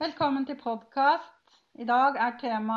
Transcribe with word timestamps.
Velkommen 0.00 0.46
til 0.48 0.56
podkast. 0.56 1.50
I 1.76 1.84
dag 1.84 2.14
er 2.16 2.38
tema 2.40 2.76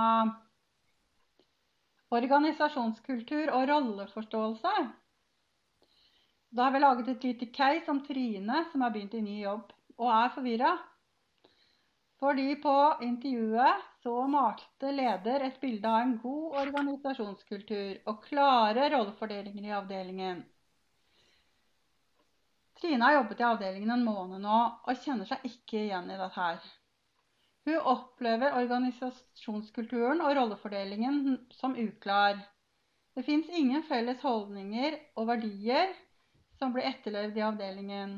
organisasjonskultur 2.11 3.53
og 3.55 3.63
rolleforståelse. 3.69 4.73
Da 6.51 6.65
har 6.65 6.75
vi 6.75 6.81
laget 6.83 7.13
et 7.13 7.23
lite 7.23 7.47
case 7.55 7.87
om 7.93 8.01
Trine 8.03 8.65
som 8.73 8.83
har 8.83 8.91
begynt 8.91 9.15
i 9.15 9.23
ny 9.23 9.37
jobb 9.45 9.71
og 9.95 10.11
er 10.17 10.35
forvirra. 10.35 10.73
Fordi 12.19 12.59
på 12.67 12.75
intervjuet 13.07 13.87
så 14.03 14.17
malte 14.35 14.91
leder 14.99 15.47
et 15.47 15.63
bilde 15.63 15.95
av 15.95 16.03
en 16.03 16.13
god 16.27 16.61
organisasjonskultur 16.65 18.03
og 18.03 18.21
klare 18.27 18.91
rollefordelinger 18.97 19.71
i 19.71 19.75
avdelingen. 19.79 20.43
Trine 22.83 23.07
har 23.07 23.21
jobbet 23.21 23.39
i 23.39 23.51
avdelingen 23.55 23.97
en 23.99 24.07
måned 24.11 24.43
nå 24.43 24.61
og 24.83 25.05
kjenner 25.07 25.35
seg 25.35 25.51
ikke 25.55 25.85
igjen 25.87 26.11
i 26.11 26.19
dette 26.19 26.33
her. 26.35 26.73
Hun 27.63 27.79
opplever 27.87 28.57
organisasjonskulturen 28.59 30.19
og 30.23 30.33
rollefordelingen 30.35 31.37
som 31.55 31.77
uklar. 31.79 32.41
Det 33.15 33.23
fins 33.23 33.47
ingen 33.49 33.85
felles 33.87 34.19
holdninger 34.25 34.97
og 35.15 35.29
verdier 35.29 35.93
som 36.59 36.73
blir 36.75 36.89
etterlevd 36.89 37.39
i 37.39 37.45
avdelingen. 37.45 38.17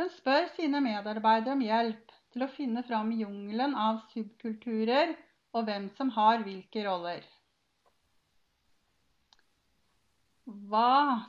Hun 0.00 0.08
spør 0.16 0.48
sine 0.56 0.80
medarbeidere 0.80 1.58
om 1.58 1.64
hjelp 1.66 2.16
til 2.32 2.46
å 2.46 2.50
finne 2.54 2.82
fram 2.88 3.12
i 3.12 3.20
jungelen 3.20 3.76
av 3.76 4.00
subkulturer 4.14 5.12
og 5.52 5.68
hvem 5.68 5.90
som 5.98 6.12
har 6.16 6.40
hvilke 6.46 6.86
roller. 6.86 7.20
Hva 10.48 11.20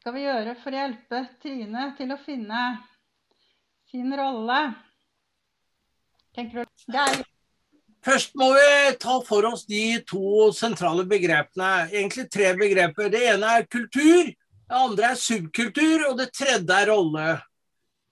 skal 0.00 0.14
vi 0.16 0.26
gjøre 0.26 0.54
for 0.60 0.72
å 0.72 0.82
hjelpe 0.82 1.24
Trine 1.40 1.88
til 1.96 2.12
å 2.12 2.20
finne 2.20 2.60
sin 3.90 4.12
rolle? 4.20 4.60
Tenker 6.36 6.64
du 6.64 6.96
er 6.96 7.22
Først 8.00 8.32
må 8.38 8.48
vi 8.54 8.92
ta 8.96 9.18
for 9.26 9.44
oss 9.44 9.66
de 9.68 10.00
to 10.08 10.48
sentrale 10.56 11.04
begrepene. 11.04 11.90
Egentlig 11.92 12.30
tre 12.32 12.54
begreper. 12.56 13.10
Det 13.12 13.20
ene 13.34 13.50
er 13.58 13.66
kultur, 13.68 14.30
det 14.30 14.78
andre 14.78 15.10
er 15.10 15.18
subkultur, 15.20 16.06
og 16.08 16.16
det 16.22 16.30
tredje 16.32 16.78
er 16.78 16.88
rolle. 16.88 17.26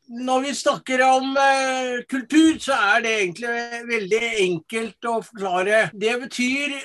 Når 0.08 0.44
vi 0.44 0.52
snakker 0.56 1.04
om 1.06 1.32
eh, 1.40 2.02
kultur, 2.08 2.58
så 2.60 2.76
er 2.96 3.00
det 3.04 3.14
egentlig 3.22 3.80
veldig 3.88 4.20
enkelt 4.44 5.08
å 5.08 5.16
forklare. 5.24 5.80
Det 5.96 6.14
betyr 6.20 6.76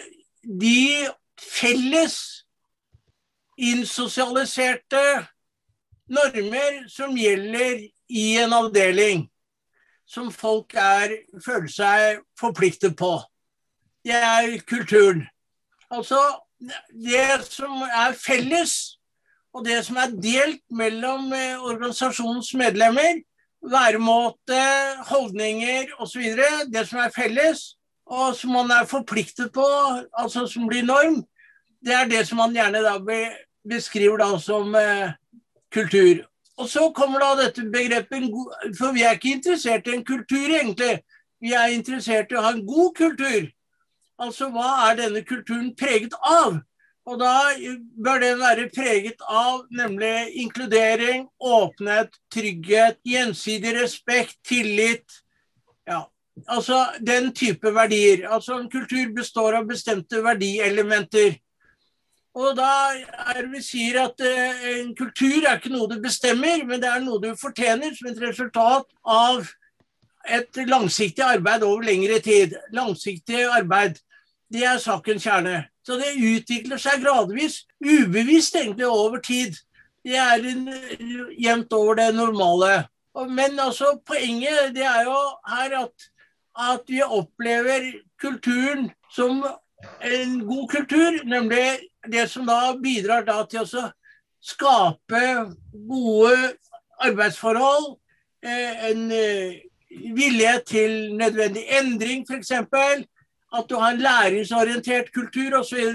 de 0.44 1.12
felles 1.40 2.18
innsosialiserte 3.60 5.04
normer 6.12 6.84
som 6.92 7.16
gjelder 7.18 7.84
i 8.14 8.26
en 8.44 8.56
avdeling, 8.56 9.28
som 10.06 10.32
folk 10.32 10.76
er, 10.78 11.16
føler 11.46 11.70
seg 11.72 12.24
forpliktet 12.40 12.96
på. 13.00 13.16
Det 14.04 14.16
er 14.18 14.58
kulturen. 14.68 15.24
Altså 15.94 16.20
det 16.92 17.44
som 17.48 17.84
er 17.88 18.16
felles, 18.18 18.98
og 19.54 19.66
det 19.66 19.84
som 19.86 20.00
er 20.02 20.16
delt 20.18 20.64
mellom 20.74 21.30
eh, 21.36 21.62
organisasjonens 21.62 22.54
medlemmer, 22.58 23.22
væremåte, 23.64 24.64
holdninger 25.10 25.94
osv., 26.02 26.24
det 26.74 26.88
som 26.90 27.00
er 27.04 27.14
felles, 27.16 27.76
og 28.06 28.36
som 28.36 28.58
man 28.58 28.72
er 28.72 28.90
forpliktet 28.90 29.54
på, 29.54 29.66
altså 30.18 30.48
som 30.48 30.68
blir 30.68 30.84
norm, 30.84 31.22
det 31.86 31.94
er 31.96 32.10
det 32.10 32.26
som 32.28 32.42
man 32.42 32.56
gjerne 32.56 32.84
da 32.84 32.98
beskriver 33.70 34.20
da 34.20 34.38
som 34.40 34.76
eh, 34.76 35.14
kultur. 35.72 36.24
Og 36.58 36.70
så 36.70 36.90
kommer 36.96 37.24
da 37.24 37.32
dette 37.40 37.66
begrepet 37.74 38.28
For 38.78 38.94
vi 38.94 39.02
er 39.02 39.18
ikke 39.18 39.38
interessert 39.40 39.88
i 39.88 39.96
en 39.98 40.06
kultur, 40.06 40.52
egentlig. 40.54 41.00
Vi 41.42 41.54
er 41.58 41.74
interessert 41.74 42.32
i 42.32 42.38
å 42.38 42.44
ha 42.46 42.54
en 42.54 42.66
god 42.68 42.94
kultur. 42.98 43.50
Altså 44.22 44.48
hva 44.54 44.70
er 44.90 45.02
denne 45.02 45.24
kulturen 45.26 45.74
preget 45.76 46.14
av? 46.22 46.62
Og 47.04 47.20
da 47.20 47.52
bør 48.00 48.22
den 48.22 48.40
være 48.40 48.70
preget 48.72 49.24
av 49.28 49.66
nemlig 49.76 50.30
inkludering, 50.46 51.26
åpenhet, 51.36 52.14
trygghet, 52.32 53.02
gjensidig 53.04 53.74
respekt, 53.76 54.38
tillit. 54.48 55.18
Ja, 55.90 56.06
altså 56.48 56.86
den 57.04 57.34
type 57.36 57.74
verdier. 57.76 58.24
Altså 58.32 58.56
en 58.62 58.70
kultur 58.72 59.12
består 59.18 59.60
av 59.60 59.68
bestemte 59.68 60.24
verdielementer. 60.24 61.36
Og 62.34 62.56
da 62.58 62.70
er 63.34 63.46
vi 63.52 63.62
sier 63.62 64.00
at 64.08 64.22
uh, 64.26 64.64
en 64.72 64.94
kultur 64.98 65.46
er 65.46 65.60
ikke 65.60 65.74
noe 65.74 65.90
du 65.92 66.00
bestemmer, 66.02 66.64
men 66.66 66.82
det 66.82 66.90
er 66.90 67.04
noe 67.04 67.22
du 67.22 67.30
fortjener 67.38 67.94
som 67.94 68.10
et 68.10 68.24
resultat 68.24 68.88
av 69.06 69.52
et 70.24 70.64
langsiktig 70.70 71.24
arbeid 71.26 71.66
over 71.68 71.86
lengre 71.86 72.18
tid. 72.24 72.56
Langsiktig 72.74 73.44
arbeid. 73.46 74.00
Det 74.54 74.64
er 74.66 74.82
sakens 74.82 75.26
kjerne. 75.26 75.66
Så 75.84 75.98
det 76.00 76.16
utvikler 76.16 76.80
seg 76.80 77.04
gradvis, 77.04 77.64
ubevisst 77.84 78.56
egentlig, 78.56 78.88
over 78.88 79.20
tid. 79.20 79.58
Det 80.04 80.16
er 80.20 80.44
jevnt 81.40 81.74
over 81.76 82.00
det 82.00 82.10
normale. 82.16 82.86
Men 83.30 83.60
altså, 83.60 83.98
poenget 84.08 84.74
det 84.76 84.86
er 84.88 85.04
jo 85.06 85.20
her 85.48 85.76
at, 85.84 86.08
at 86.72 86.88
vi 86.88 87.04
opplever 87.04 87.92
kulturen 88.22 88.90
som 89.12 89.44
en 90.00 90.40
god 90.48 90.70
kultur, 90.72 91.20
nemlig 91.26 91.90
det 92.08 92.28
som 92.32 92.46
da 92.48 92.74
bidrar 92.80 93.26
da 93.28 93.44
til 93.50 93.64
å 93.64 93.84
skape 94.44 95.22
gode 95.88 96.54
arbeidsforhold, 97.04 97.94
eh, 98.44 98.90
en 98.90 99.06
eh, 99.12 99.62
vilje 100.16 100.54
til 100.68 101.16
nødvendig 101.16 101.64
endring 101.80 102.26
f.eks., 102.28 102.52
at 103.54 103.70
du 103.70 103.76
har 103.78 103.94
en 103.94 104.02
læringsorientert 104.02 105.12
kultur 105.14 105.60
osv. 105.60 105.94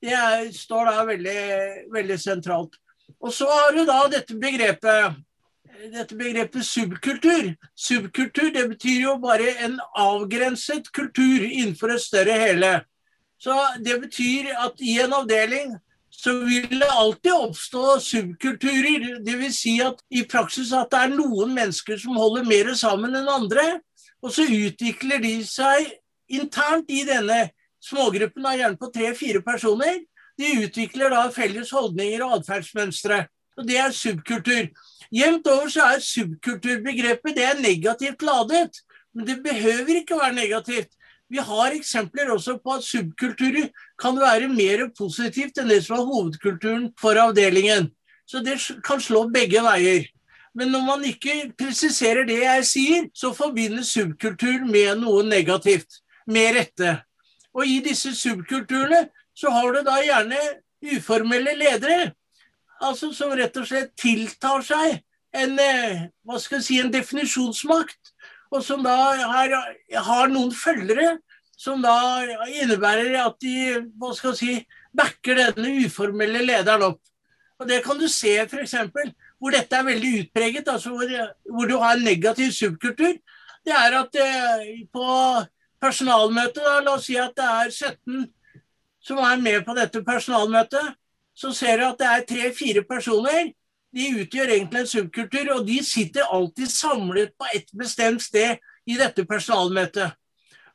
Det 0.00 0.12
er, 0.14 0.48
står 0.52 0.88
da 0.88 1.04
veldig, 1.04 1.40
veldig 1.92 2.18
sentralt. 2.20 2.78
Og 3.20 3.32
så 3.34 3.48
har 3.50 3.74
du 3.76 3.82
da 3.84 3.98
dette 4.08 4.36
begrepet 4.40 5.18
dette 5.92 6.16
begrepet 6.18 6.66
subkultur. 6.66 7.52
Subkultur 7.76 8.50
det 8.54 8.64
betyr 8.72 9.02
jo 9.02 9.16
bare 9.22 9.52
en 9.64 9.78
avgrenset 9.96 10.90
kultur 10.92 11.44
innenfor 11.44 11.94
et 11.94 12.02
større 12.02 12.38
hele. 12.40 12.72
Så 13.38 13.54
Det 13.84 14.00
betyr 14.00 14.50
at 14.58 14.80
i 14.80 14.98
en 15.00 15.12
avdeling 15.12 15.76
så 16.10 16.32
vil 16.42 16.80
det 16.80 16.88
alltid 16.90 17.32
oppstå 17.32 18.00
subkulturer. 18.02 19.20
Dvs. 19.22 19.60
Si 19.60 19.76
at 19.84 20.00
i 20.10 20.24
praksis 20.26 20.72
at 20.74 20.90
det 20.90 21.04
er 21.04 21.14
noen 21.14 21.54
mennesker 21.54 22.00
som 22.00 22.18
holder 22.18 22.48
mer 22.48 22.72
sammen 22.74 23.14
enn 23.14 23.30
andre. 23.30 23.78
Og 24.22 24.34
så 24.34 24.42
utvikler 24.42 25.22
de 25.22 25.36
seg 25.46 25.92
internt 26.28 26.90
i 26.90 27.04
denne 27.06 27.52
smågruppen, 27.84 28.42
da 28.42 28.56
gjerne 28.58 28.80
på 28.80 28.90
tre-fire 28.94 29.42
personer. 29.46 30.02
De 30.38 30.50
utvikler 30.64 31.14
da 31.14 31.28
felles 31.34 31.70
holdninger 31.74 32.24
og 32.26 32.40
atferdsmønstre. 32.40 33.24
Og 33.58 33.66
det 33.66 33.78
er 33.78 33.94
subkultur. 33.94 34.68
Jevnt 35.14 35.46
over 35.50 35.70
så 35.72 35.86
er 35.94 36.04
subkulturbegrepet 36.04 37.38
det 37.38 37.46
er 37.46 37.62
negativt 37.62 38.22
ladet. 38.26 38.82
Men 39.14 39.26
det 39.26 39.38
behøver 39.42 40.02
ikke 40.02 40.18
være 40.18 40.36
negativt. 40.36 40.97
Vi 41.28 41.38
har 41.44 41.74
eksempler 41.76 42.30
også 42.32 42.56
på 42.62 42.78
at 42.78 42.84
subkulturer 42.84 43.68
kan 44.00 44.16
være 44.16 44.48
mer 44.48 44.86
positivt 44.96 45.60
enn 45.60 45.68
det 45.68 45.82
som 45.84 45.98
er 45.98 46.08
hovedkulturen 46.08 46.86
for 47.00 47.20
avdelingen. 47.20 47.90
Så 48.28 48.40
det 48.44 48.58
kan 48.84 49.00
slå 49.00 49.26
begge 49.32 49.60
veier. 49.64 50.06
Men 50.56 50.72
når 50.72 50.84
man 50.86 51.04
ikke 51.04 51.52
presiserer 51.58 52.26
det 52.28 52.40
jeg 52.40 52.64
sier, 52.66 53.08
så 53.14 53.32
forbindes 53.36 53.92
subkultur 53.94 54.64
med 54.66 55.02
noe 55.02 55.22
negativt. 55.26 56.00
Med 56.26 56.56
rette. 56.56 56.96
Og 57.56 57.68
i 57.68 57.78
disse 57.84 58.14
subkulturene 58.16 59.06
så 59.36 59.52
har 59.52 59.72
du 59.72 59.82
da 59.86 60.00
gjerne 60.02 60.40
uformelle 60.96 61.54
ledere. 61.56 62.12
Altså 62.80 63.12
som 63.12 63.32
rett 63.36 63.56
og 63.58 63.68
slett 63.68 63.94
tiltar 63.98 64.64
seg 64.66 65.00
en, 65.34 65.58
eh, 65.58 66.08
hva 66.24 66.38
skal 66.40 66.58
jeg 66.58 66.64
si, 66.64 66.80
en 66.80 66.92
definisjonsmakt 66.92 68.07
og 68.50 68.64
som 68.64 68.82
da 68.84 68.94
har, 69.20 69.54
har 70.08 70.30
noen 70.32 70.52
følgere 70.54 71.16
som 71.58 71.82
da 71.82 72.22
innebærer 72.46 73.16
at 73.20 73.36
de 73.42 73.54
hva 73.98 74.12
skal 74.14 74.36
si, 74.38 74.60
backer 74.94 75.40
denne 75.40 75.74
uformelle 75.84 76.44
lederen 76.46 76.86
opp. 76.92 77.00
Og 77.58 77.66
Det 77.66 77.82
kan 77.82 77.98
du 77.98 78.06
se 78.08 78.36
f.eks. 78.44 78.76
hvor 79.38 79.54
dette 79.54 79.76
er 79.76 79.86
veldig 79.86 80.12
utpreget, 80.20 80.68
altså 80.70 80.94
hvor, 80.94 81.10
hvor, 81.50 81.66
du 81.66 81.76
har 81.82 81.96
en 81.96 82.04
negativ 82.06 82.52
subkultur. 82.54 83.18
Det 83.66 83.74
er 83.74 83.98
at 83.98 84.14
eh, 84.22 84.86
på 84.94 85.06
personalmøtet, 85.82 86.62
da, 86.62 86.78
la 86.80 86.94
oss 86.94 87.08
si 87.10 87.18
at 87.18 87.34
det 87.36 87.48
er 87.48 87.74
17 87.74 88.28
som 89.02 89.18
er 89.22 89.42
med 89.42 89.64
på 89.66 89.74
dette 89.74 90.02
personalmøtet, 90.06 90.94
så 91.34 91.50
ser 91.54 91.78
du 91.78 91.88
at 91.88 91.98
det 91.98 92.06
er 92.06 92.26
tre-fire 92.26 92.84
personer 92.86 93.50
de 93.94 94.08
utgjør 94.22 94.52
egentlig 94.52 94.82
en 94.82 94.90
subkultur, 94.90 95.52
og 95.54 95.66
de 95.68 95.78
sitter 95.84 96.28
alltid 96.34 96.70
samlet 96.72 97.32
på 97.38 97.48
et 97.56 97.70
bestemt 97.76 98.22
sted 98.22 98.58
i 98.88 98.96
dette 99.00 99.24
personalmøtet. 99.28 100.12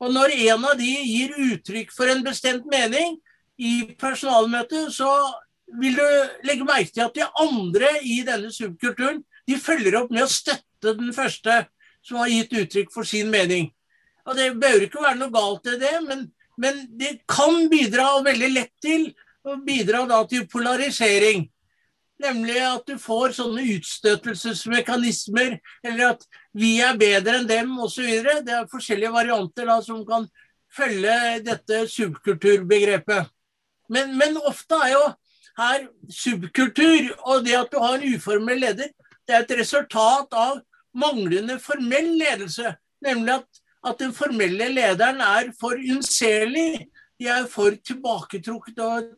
Og 0.02 0.12
når 0.14 0.34
en 0.50 0.66
av 0.68 0.78
de 0.80 0.90
gir 0.90 1.36
uttrykk 1.54 1.94
for 1.96 2.10
en 2.12 2.24
bestemt 2.26 2.66
mening 2.70 3.20
i 3.62 3.94
personalmøtet, 4.00 4.90
så 4.96 5.10
vil 5.80 5.96
du 5.98 6.48
legge 6.48 6.66
merke 6.68 6.92
til 6.92 7.06
at 7.06 7.16
de 7.16 7.28
andre 7.40 7.92
i 8.04 8.20
denne 8.26 8.52
subkulturen 8.54 9.22
de 9.48 9.60
følger 9.60 9.98
opp 10.02 10.12
med 10.14 10.26
å 10.26 10.32
støtte 10.32 10.96
den 10.98 11.14
første 11.16 11.64
som 12.04 12.20
har 12.20 12.32
gitt 12.32 12.54
uttrykk 12.64 12.92
for 12.94 13.08
sin 13.08 13.32
mening. 13.32 13.70
Og 14.28 14.36
Det 14.36 14.54
bør 14.60 14.86
ikke 14.86 15.04
være 15.04 15.20
noe 15.20 15.34
galt 15.34 15.68
i 15.72 15.80
det, 15.80 15.96
men, 16.08 16.28
men 16.58 16.84
det 17.00 17.14
kan 17.30 17.68
bidra 17.72 18.10
veldig 18.26 18.52
lett 18.54 18.74
til 18.84 19.10
å 19.44 19.58
bidra 19.64 20.04
til 20.30 20.48
polarisering. 20.48 21.48
Nemlig 22.24 22.60
at 22.64 22.86
du 22.88 22.96
får 23.02 23.34
sånne 23.36 23.66
utstøtelsesmekanismer, 23.74 25.58
eller 25.84 26.14
at 26.14 26.22
vi 26.56 26.78
er 26.84 26.96
bedre 27.00 27.42
enn 27.42 27.50
dem 27.50 27.74
osv. 27.84 28.08
Det 28.46 28.54
er 28.56 28.70
forskjellige 28.72 29.12
varianter 29.12 29.68
da 29.68 29.80
som 29.84 30.06
kan 30.08 30.30
følge 30.74 31.16
dette 31.44 31.84
subkulturbegrepet. 31.92 33.28
Men, 33.92 34.16
men 34.18 34.40
ofte 34.40 34.80
er 34.86 34.94
jo 34.94 35.04
her 35.60 35.84
subkultur 36.10 37.12
og 37.28 37.44
det 37.46 37.58
at 37.60 37.74
du 37.74 37.82
har 37.84 37.98
en 37.98 38.16
uformell 38.16 38.64
leder, 38.64 38.94
det 39.28 39.36
er 39.36 39.44
et 39.44 39.58
resultat 39.60 40.34
av 40.36 40.62
manglende 40.98 41.60
formell 41.62 42.14
ledelse. 42.20 42.74
Nemlig 43.04 43.36
at, 43.42 43.62
at 43.84 44.00
den 44.00 44.16
formelle 44.16 44.70
lederen 44.72 45.22
er 45.24 45.52
for 45.60 45.78
unnselig. 45.78 46.88
De 47.20 47.30
er 47.30 47.46
for 47.52 47.76
tilbaketrukket 47.86 48.80
og 48.84 49.12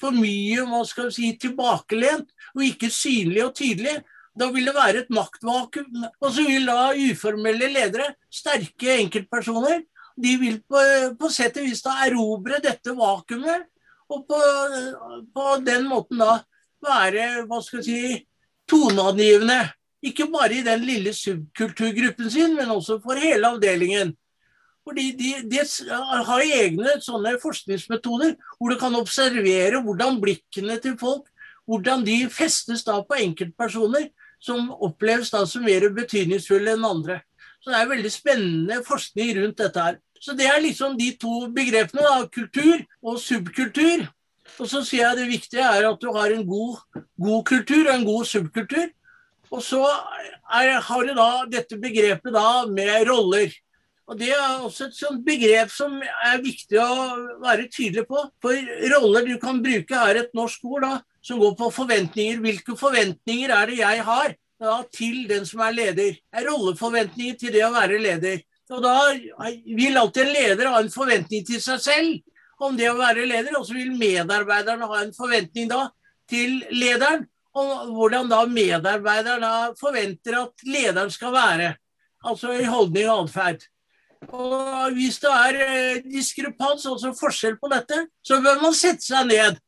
for 0.00 0.16
mye 0.16 0.64
hva 0.68 0.80
skal 0.88 1.10
vi 1.10 1.16
si, 1.16 1.32
tilbakelent 1.40 2.30
og 2.56 2.64
ikke 2.66 2.90
synlig 2.92 3.44
og 3.46 3.54
tydelig. 3.58 4.00
Da 4.38 4.48
vil 4.54 4.68
det 4.68 4.74
være 4.76 5.02
et 5.04 5.10
maktvakuum. 5.12 6.04
Og 6.20 6.28
så 6.32 6.44
vil 6.46 6.68
da 6.68 6.92
uformelle 6.94 7.70
ledere, 7.72 8.12
sterke 8.30 9.00
enkeltpersoner, 9.00 9.82
de 10.20 10.36
vil 10.40 10.60
på, 10.68 10.80
på 11.18 11.30
sett 11.32 11.58
og 11.60 11.66
vis 11.68 11.82
da 11.84 11.96
erobre 12.06 12.60
dette 12.62 12.94
vakuumet. 12.96 13.68
Og 14.10 14.24
på, 14.26 14.38
på, 15.34 15.44
den 15.62 15.86
måten 15.86 16.18
da 16.20 16.40
være 16.82 17.44
hva 17.46 17.60
skal 17.62 17.82
vi 17.82 17.86
si, 17.86 18.16
toneangivende. 18.70 19.60
Ikke 20.06 20.26
bare 20.32 20.56
i 20.56 20.64
den 20.66 20.82
lille 20.86 21.12
subkulturgruppen 21.14 22.30
sin, 22.32 22.56
men 22.56 22.72
også 22.72 22.98
for 23.04 23.20
hele 23.20 23.46
avdelingen. 23.52 24.14
Fordi 24.86 25.10
de, 25.14 25.32
de, 25.46 25.60
har 26.26 26.42
egne 26.42 26.96
sånne 27.04 27.36
forskningsmetoder 27.42 28.32
hvor 28.56 28.72
du 28.72 28.78
kan 28.80 28.96
observere 28.98 29.82
hvordan 29.84 30.18
blikkene 30.22 30.78
til 30.82 30.96
folk 30.98 31.28
hvordan 31.70 32.02
de 32.06 32.24
festes 32.32 32.82
da 32.86 32.98
på 33.06 33.18
enkeltpersoner 33.22 34.08
som 34.42 34.72
oppleves 34.82 35.30
da 35.30 35.44
som 35.46 35.62
mer 35.62 35.86
betydningsfulle 35.94 36.74
enn 36.74 36.86
andre. 36.88 37.20
Så 37.60 37.70
det 37.70 37.80
er 37.80 37.90
veldig 37.90 38.12
spennende 38.12 38.78
forskning 38.86 39.34
rundt 39.36 39.60
dette 39.60 39.84
her. 39.84 39.98
Så 40.20 40.34
det 40.36 40.48
er 40.48 40.60
liksom 40.60 40.96
de 40.98 41.12
to 41.20 41.46
begrepene, 41.54 42.02
da, 42.04 42.24
kultur 42.32 42.80
og 43.00 43.20
subkultur. 43.20 44.08
Og 44.60 44.68
så 44.68 44.82
sier 44.84 45.06
jeg 45.06 45.20
det 45.20 45.28
viktige 45.30 45.64
er 45.64 45.86
at 45.88 46.00
du 46.00 46.10
har 46.12 46.32
en 46.34 46.44
god, 46.48 46.80
god 47.20 47.44
kultur 47.48 47.86
og 47.86 47.94
en 47.94 48.08
god 48.08 48.28
subkultur. 48.28 48.88
Og 49.50 49.62
så 49.64 49.80
er, 49.86 50.76
har 50.84 51.06
du 51.06 51.14
da 51.16 51.30
dette 51.50 51.78
begrepet 51.80 52.34
da 52.34 52.64
med 52.70 53.08
roller. 53.08 53.52
Og 54.10 54.18
Det 54.18 54.32
er 54.34 54.64
også 54.64 54.88
et 54.90 55.24
begrep 55.24 55.70
som 55.70 56.00
er 56.02 56.42
viktig 56.42 56.80
å 56.82 56.94
være 57.44 57.68
tydelig 57.70 58.08
på. 58.08 58.24
For 58.42 58.70
roller 58.92 59.26
du 59.26 59.36
kan 59.42 59.62
bruke 59.62 59.96
er 60.10 60.24
et 60.24 60.34
norsk 60.34 60.64
ord 60.66 60.86
da, 60.86 60.94
som 61.22 61.40
går 61.40 61.56
på 61.58 61.70
forventninger. 61.74 62.40
Hvilke 62.44 62.76
forventninger 62.78 63.52
er 63.54 63.70
det 63.70 63.80
jeg 63.80 64.04
har 64.06 64.34
da, 64.60 64.76
til 64.92 65.24
den 65.28 65.46
som 65.48 65.62
er 65.64 65.76
leder? 65.76 66.18
Er 66.32 66.48
rolleforventninger 66.48 67.38
til 67.40 67.54
det 67.54 67.64
å 67.66 67.74
være 67.74 68.00
leder? 68.00 68.40
Og 68.70 68.82
Da 68.84 68.96
vil 69.66 69.98
alltid 69.98 70.26
en 70.26 70.34
leder 70.34 70.70
ha 70.70 70.80
en 70.80 70.92
forventning 70.92 71.46
til 71.46 71.62
seg 71.62 71.80
selv 71.82 72.62
om 72.62 72.76
det 72.76 72.90
å 72.90 72.98
være 72.98 73.26
leder, 73.26 73.56
og 73.58 73.64
så 73.66 73.74
vil 73.74 73.96
medarbeiderne 73.98 74.86
ha 74.86 75.00
en 75.02 75.14
forventning 75.16 75.70
da 75.70 75.88
til 76.30 76.60
lederen 76.70 77.24
om 77.56 77.90
hvordan 77.96 78.28
da 78.30 78.44
medarbeideren 78.46 79.42
da 79.42 79.54
forventer 79.80 80.36
at 80.44 80.66
lederen 80.68 81.10
skal 81.10 81.34
være. 81.34 81.72
Altså 82.22 82.52
i 82.60 82.68
holdning 82.68 83.08
og 83.08 83.24
atferd. 83.24 83.64
Og 84.28 84.92
Hvis 84.92 85.18
det 85.22 85.32
er 85.32 85.58
eh, 85.64 86.02
diskrepans, 86.04 86.84
altså 86.86 87.14
forskjell 87.16 87.56
på 87.58 87.70
dette, 87.72 88.04
så 88.22 88.38
bør 88.44 88.60
man 88.62 88.76
sette 88.76 89.06
seg 89.06 89.30
ned 89.30 89.58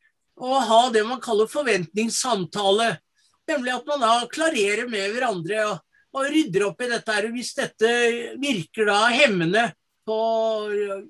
og 0.40 0.56
ha 0.68 0.82
det 0.94 1.04
man 1.06 1.20
kaller 1.22 1.50
forventningssamtale. 1.50 2.96
Nemlig 3.50 3.74
at 3.74 3.88
man 3.90 4.04
da 4.04 4.12
klarerer 4.32 4.88
med 4.90 5.12
hverandre 5.12 5.64
og, 5.68 5.78
og 6.16 6.28
rydder 6.30 6.66
opp 6.68 6.82
i 6.82 6.90
dette. 6.92 7.12
her, 7.12 7.28
Hvis 7.34 7.54
dette 7.58 7.92
virker 8.40 8.88
da 8.88 9.00
hemmende 9.12 9.70
på 10.06 10.18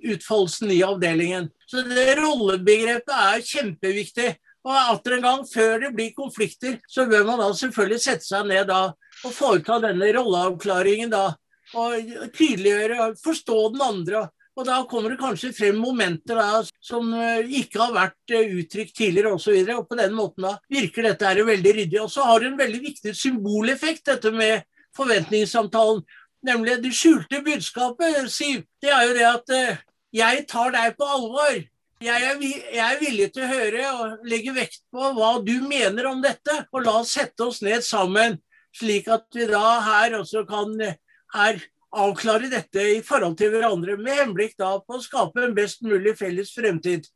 utfoldelsen 0.05 0.71
i 0.71 0.83
avdelingen. 0.85 1.49
Så 1.67 1.85
det 1.87 2.17
rollebegrepet 2.21 3.15
er 3.15 3.47
kjempeviktig. 3.47 4.33
Og 4.63 4.75
atter 4.79 5.17
en 5.17 5.25
gang, 5.25 5.47
før 5.49 5.81
det 5.83 5.95
blir 5.97 6.13
konflikter, 6.15 6.77
så 6.87 7.07
bør 7.11 7.25
man 7.27 7.41
da 7.43 7.49
selvfølgelig 7.57 8.03
sette 8.05 8.29
seg 8.29 8.47
ned 8.47 8.69
da 8.71 8.93
og 9.23 9.35
foreta 9.35 9.79
denne 9.83 10.11
rolleavklaringen 10.15 11.11
da. 11.13 11.33
Og 11.79 12.13
tydeliggjøre, 12.37 13.13
forstå 13.23 13.59
den 13.73 13.83
andre 13.87 14.27
og 14.53 14.67
da 14.69 14.83
kommer 14.89 15.13
det 15.13 15.21
kanskje 15.21 15.53
frem 15.57 15.79
momenter 15.81 16.37
da, 16.37 16.61
som 16.85 17.09
eh, 17.17 17.49
ikke 17.63 17.81
har 17.81 17.95
vært 17.95 18.35
eh, 18.37 18.51
uttrykt 18.61 18.95
tidligere 18.99 19.33
osv. 19.33 19.55
Og, 19.55 19.65
så 19.65 19.77
og 19.79 19.87
på 19.89 19.97
den 19.97 20.13
måten 20.17 20.45
da 20.45 20.53
virker 20.73 21.09
dette 21.09 21.29
her 21.29 21.41
veldig 21.49 21.73
ryddig. 21.79 22.01
Og 22.03 22.11
så 22.13 22.27
har 22.29 22.43
det 22.43 22.51
en 22.51 22.59
veldig 22.61 22.83
viktig 22.83 23.15
symboleffekt, 23.17 24.05
dette 24.11 24.33
med 24.35 24.67
forventningssamtalen. 24.97 26.05
Nemlig 26.45 26.77
det 26.83 26.93
skjulte 26.99 27.41
budskapet, 27.47 28.29
Siv. 28.33 28.67
Det 28.83 28.93
er 28.93 29.07
jo 29.07 29.17
det 29.17 29.27
at 29.29 29.53
uh, 29.55 29.83
jeg 30.13 30.45
tar 30.51 30.73
deg 30.75 30.97
på 30.99 31.07
alvor. 31.07 31.61
Jeg 32.03 32.29
er, 32.29 32.41
jeg 32.43 32.83
er, 32.83 32.99
villig 33.01 33.29
til 33.33 33.47
å 33.47 33.51
høre 33.53 33.91
og 33.95 34.25
legge 34.27 34.53
vekt 34.57 34.83
på 34.93 35.13
hva 35.17 35.37
du 35.47 35.55
mener 35.65 36.11
om 36.11 36.21
dette. 36.21 36.65
Og 36.75 36.83
la 36.85 36.99
oss 37.01 37.15
sette 37.15 37.47
oss 37.47 37.63
ned 37.63 37.87
sammen, 37.87 38.41
slik 38.75 39.09
at 39.13 39.29
vi 39.39 39.47
da 39.49 39.79
her 39.87 40.19
også 40.19 40.43
kan 40.51 40.75
her 41.33 41.63
avklare 41.93 42.49
dette 42.53 42.85
i 42.97 43.01
forhold 43.05 43.37
til 43.39 43.53
hverandre, 43.53 43.97
med 44.01 44.21
henblikk 44.23 44.55
da 44.61 44.77
på 44.81 44.97
å 44.97 45.03
skape 45.03 45.45
en 45.45 45.57
best 45.57 45.83
mulig 45.85 46.15
felles 46.19 46.55
fremtid. 46.57 47.09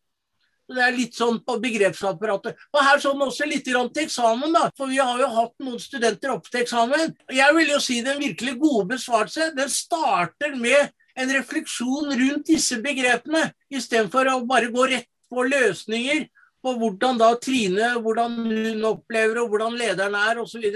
Det 0.67 0.83
er 0.83 0.97
litt 0.97 1.15
sånn 1.15 1.39
på 1.47 1.61
begrepsapparatet. 1.63 2.57
Og 2.75 2.81
her 2.83 2.99
sånn 2.99 3.21
også 3.23 3.47
litt 3.47 3.63
til 3.65 3.79
eksamen, 4.03 4.51
da. 4.51 4.65
For 4.77 4.91
vi 4.91 4.99
har 4.99 5.21
jo 5.23 5.29
hatt 5.31 5.55
noen 5.63 5.79
studenter 5.79 6.33
opp 6.35 6.49
til 6.51 6.65
eksamen. 6.65 7.15
Jeg 7.31 7.55
vil 7.55 7.71
jo 7.71 7.79
si 7.83 8.01
den 8.03 8.19
virkelig 8.19 8.57
gode 8.59 8.89
besvarelse. 8.97 9.53
Den 9.55 9.71
starter 9.71 10.57
med 10.59 10.91
en 11.17 11.31
refleksjon 11.33 12.11
rundt 12.19 12.51
disse 12.51 12.81
begrepene, 12.83 13.47
istedenfor 13.71 14.33
å 14.33 14.41
bare 14.49 14.73
gå 14.75 14.89
rett 14.91 15.09
på 15.31 15.47
løsninger 15.47 16.27
på 16.67 16.75
hvordan 16.81 17.19
da 17.21 17.31
Trine 17.39 17.95
hvordan 18.03 18.37
hun 18.51 18.85
opplever 18.91 19.43
og 19.43 19.53
hvordan 19.53 19.79
lederen 19.79 20.17
er 20.19 20.43
osv 20.43 20.67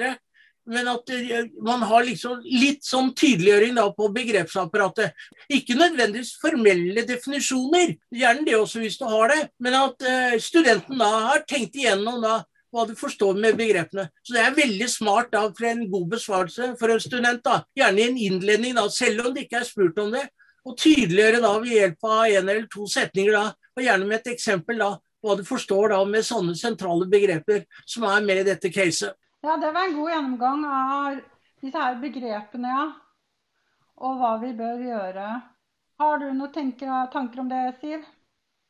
men 0.69 0.89
at 0.91 1.11
man 1.65 1.83
har 1.89 2.05
liksom 2.05 2.43
litt 2.45 2.85
sånn 2.87 3.13
tydeliggjøring 3.17 3.79
på 3.97 4.09
begrepsapparatet. 4.15 5.17
Ikke 5.51 5.79
nødvendigvis 5.79 6.37
formelle 6.43 7.05
definisjoner, 7.09 7.97
gjerne 8.15 8.47
det 8.47 8.59
også 8.59 8.83
hvis 8.83 8.99
du 9.01 9.07
har 9.11 9.33
det, 9.33 9.41
men 9.59 9.77
at 9.79 10.07
uh, 10.07 10.37
studenten 10.43 11.01
da 11.01 11.11
har 11.31 11.45
tenkt 11.49 11.79
igjennom 11.81 12.21
da 12.23 12.41
hva 12.71 12.85
du 12.87 12.95
forstår 12.95 13.39
med 13.41 13.57
begrepene. 13.59 14.07
Så 14.23 14.37
det 14.37 14.43
er 14.45 14.59
veldig 14.59 14.87
smart 14.91 15.33
da 15.33 15.47
for 15.49 15.67
en 15.67 15.87
god 15.91 16.07
besvarelse 16.13 16.75
for 16.79 16.95
en 16.95 17.03
student. 17.03 17.43
da, 17.45 17.65
Gjerne 17.77 18.03
i 18.03 18.09
en 18.09 18.21
innledning, 18.29 18.77
da, 18.79 18.87
selv 18.89 19.27
om 19.27 19.35
det 19.35 19.47
ikke 19.47 19.63
er 19.63 19.67
spurt 19.67 19.99
om 19.99 20.13
det. 20.15 20.29
Og 20.69 20.77
tydeliggjøre 20.79 21.41
da 21.43 21.55
ved 21.59 21.73
hjelp 21.75 22.07
av 22.07 22.25
en 22.29 22.43
eller 22.45 22.69
to 22.71 22.87
setninger, 22.87 23.33
da, 23.35 23.73
og 23.75 23.83
gjerne 23.83 24.07
med 24.07 24.21
et 24.21 24.35
eksempel 24.37 24.79
da, 24.79 24.93
hva 25.21 25.37
du 25.37 25.43
forstår 25.45 25.93
da 25.95 25.99
med 26.09 26.25
sånne 26.25 26.55
sentrale 26.57 27.09
begreper 27.11 27.65
som 27.89 28.07
er 28.09 28.23
med 28.25 28.43
i 28.43 28.47
dette 28.53 28.71
caset. 28.73 29.17
Ja, 29.41 29.57
det 29.57 29.71
var 29.73 29.87
en 29.89 29.97
god 29.97 30.11
gjennomgang 30.13 30.65
av 30.69 31.21
disse 31.63 31.81
her 31.81 31.97
begrepene, 32.01 32.73
ja. 32.73 32.89
Og 34.01 34.19
hva 34.21 34.35
vi 34.41 34.53
bør 34.57 34.83
gjøre. 34.85 35.29
Har 36.01 36.21
du 36.21 36.27
noen 36.33 36.53
tenker, 36.53 36.91
tanker 37.13 37.43
om 37.43 37.49
det, 37.49 37.61
Siv? 37.81 38.05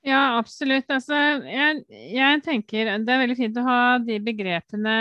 Ja, 0.07 0.39
absolutt. 0.39 0.89
Altså, 0.91 1.19
jeg, 1.45 1.83
jeg, 1.91 2.41
tenker 2.47 2.95
det 3.03 3.13
er 3.13 3.21
veldig 3.25 3.37
fint 3.39 3.59
å 3.61 3.67
ha 3.67 3.83
de 4.03 4.17
begrepene 4.25 4.95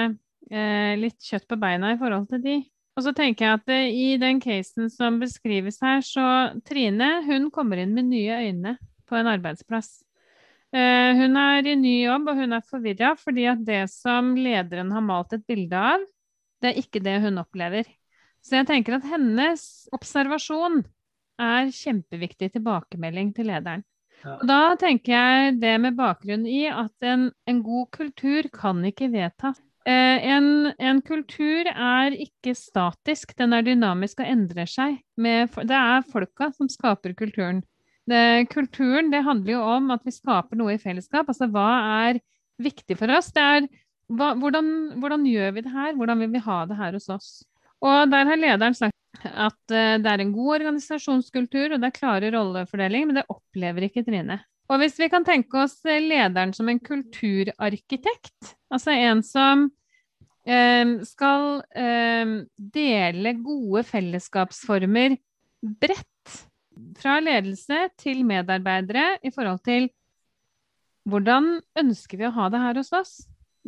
eh, 0.51 0.97
litt 0.99 1.21
kjøtt 1.23 1.47
på 1.49 1.57
beina 1.61 1.93
i 1.93 2.01
forhold 2.01 2.27
til 2.33 2.43
de. 2.43 2.57
Og 2.97 3.05
så 3.05 3.13
tenker 3.15 3.45
jeg 3.45 3.61
at 3.61 3.73
eh, 3.73 3.93
i 3.93 4.07
den 4.21 4.41
casen 4.43 4.89
som 4.91 5.21
beskrives 5.21 5.79
her, 5.85 6.01
så 6.05 6.25
Trine 6.67 7.21
hun 7.29 7.47
kommer 7.53 7.79
inn 7.79 7.95
med 7.95 8.09
nye 8.09 8.41
øyne 8.49 8.75
på 9.09 9.17
en 9.17 9.29
arbeidsplass. 9.31 10.01
Eh, 10.69 11.11
hun 11.17 11.37
er 11.41 11.65
i 11.65 11.75
ny 11.79 11.95
jobb, 12.05 12.29
og 12.29 12.41
hun 12.43 12.53
er 12.53 12.65
forvirra 12.65 13.15
fordi 13.17 13.47
at 13.49 13.61
det 13.65 13.83
som 13.89 14.35
lederen 14.37 14.91
har 14.93 15.05
malt 15.05 15.33
et 15.33 15.45
bilde 15.49 15.77
av, 15.93 16.03
det 16.61 16.71
er 16.71 16.81
ikke 16.83 17.01
det 17.01 17.17
hun 17.23 17.41
opplever. 17.41 17.87
Så 18.45 18.59
jeg 18.59 18.69
tenker 18.69 18.99
at 18.99 19.07
hennes 19.09 19.63
observasjon 19.95 20.83
er 21.39 21.71
kjempeviktig 21.73 22.51
tilbakemelding 22.53 23.31
til 23.35 23.49
lederen. 23.49 23.85
Og 24.27 24.43
da 24.47 24.75
tenker 24.79 25.13
jeg 25.13 25.57
det 25.61 25.77
med 25.79 25.95
bakgrunn 25.95 26.43
i 26.47 26.65
at 26.67 27.07
en, 27.07 27.29
en 27.47 27.61
god 27.63 27.87
kultur 27.95 28.49
kan 28.51 28.81
ikke 28.87 29.07
vedtas. 29.13 29.61
Eh, 29.87 30.25
en, 30.35 30.69
en, 30.75 30.99
kultur 31.01 31.69
er 31.71 32.15
ikke 32.19 32.53
statisk, 32.57 33.31
den 33.39 33.55
er 33.55 33.63
dynamisk 33.65 34.19
og 34.19 34.27
endrer 34.27 34.67
seg. 34.69 34.99
Med, 35.17 35.55
det 35.55 35.77
er 35.77 36.05
folka 36.11 36.51
som 36.57 36.69
skaper 36.69 37.15
kulturen. 37.17 37.63
Det, 38.09 38.49
kulturen 38.53 39.11
det 39.13 39.23
handler 39.25 39.53
jo 39.53 39.61
om 39.77 39.91
at 39.95 40.05
vi 40.07 40.15
skaper 40.15 40.59
noe 40.59 40.75
i 40.75 40.81
fellesskap. 40.81 41.29
Altså 41.29 41.49
hva 41.51 41.69
er 42.07 42.21
viktig 42.59 42.97
for 42.99 43.11
oss? 43.15 43.31
Det 43.35 43.43
er 43.43 43.67
hva, 44.09 44.33
hvordan, 44.39 44.69
hvordan, 45.01 45.25
gjør 45.29 45.55
vi 45.55 45.63
det 45.65 45.73
her? 45.73 45.95
Hvordan 45.97 46.23
vil 46.23 46.31
vi 46.33 46.43
ha 46.45 46.59
det 46.69 46.77
her 46.79 46.95
hos 46.97 47.09
oss? 47.13 47.29
Og 47.85 48.09
der 48.11 48.27
har 48.27 48.39
lederen 48.39 48.75
sagt 48.75 48.95
at 49.23 49.59
uh, 49.73 49.97
det 50.01 50.09
er 50.09 50.23
en 50.23 50.33
god 50.35 50.59
organisasjonskultur 50.59 51.75
og 51.75 51.81
det 51.81 51.89
er 51.89 51.95
klare 51.95 52.31
rollefordeling, 52.33 53.07
men 53.09 53.19
det 53.19 53.27
opplever 53.31 53.87
ikke 53.87 54.03
Trine. 54.07 54.41
Og 54.69 54.81
hvis 54.81 54.99
vi 55.01 55.09
kan 55.09 55.25
tenke 55.25 55.63
oss 55.63 55.79
lederen 55.85 56.53
som 56.53 56.69
en 56.69 56.81
kulturarkitekt, 56.81 58.53
altså 58.69 58.93
en 58.93 59.23
som 59.25 59.63
um, 59.65 60.91
skal 61.07 61.47
um, 61.73 62.35
dele 62.77 63.33
gode 63.41 63.83
fellesskapsformer 63.89 65.17
bredt, 65.81 66.05
fra 66.99 67.19
ledelse 67.23 67.87
til 67.99 68.23
medarbeidere 68.27 69.17
i 69.25 69.31
forhold 69.33 69.61
til 69.65 69.89
hvordan 71.09 71.57
ønsker 71.79 72.19
vi 72.19 72.27
å 72.27 72.33
ha 72.35 72.47
det 72.53 72.61
her 72.61 72.79
hos 72.79 72.91
oss? 72.95 73.13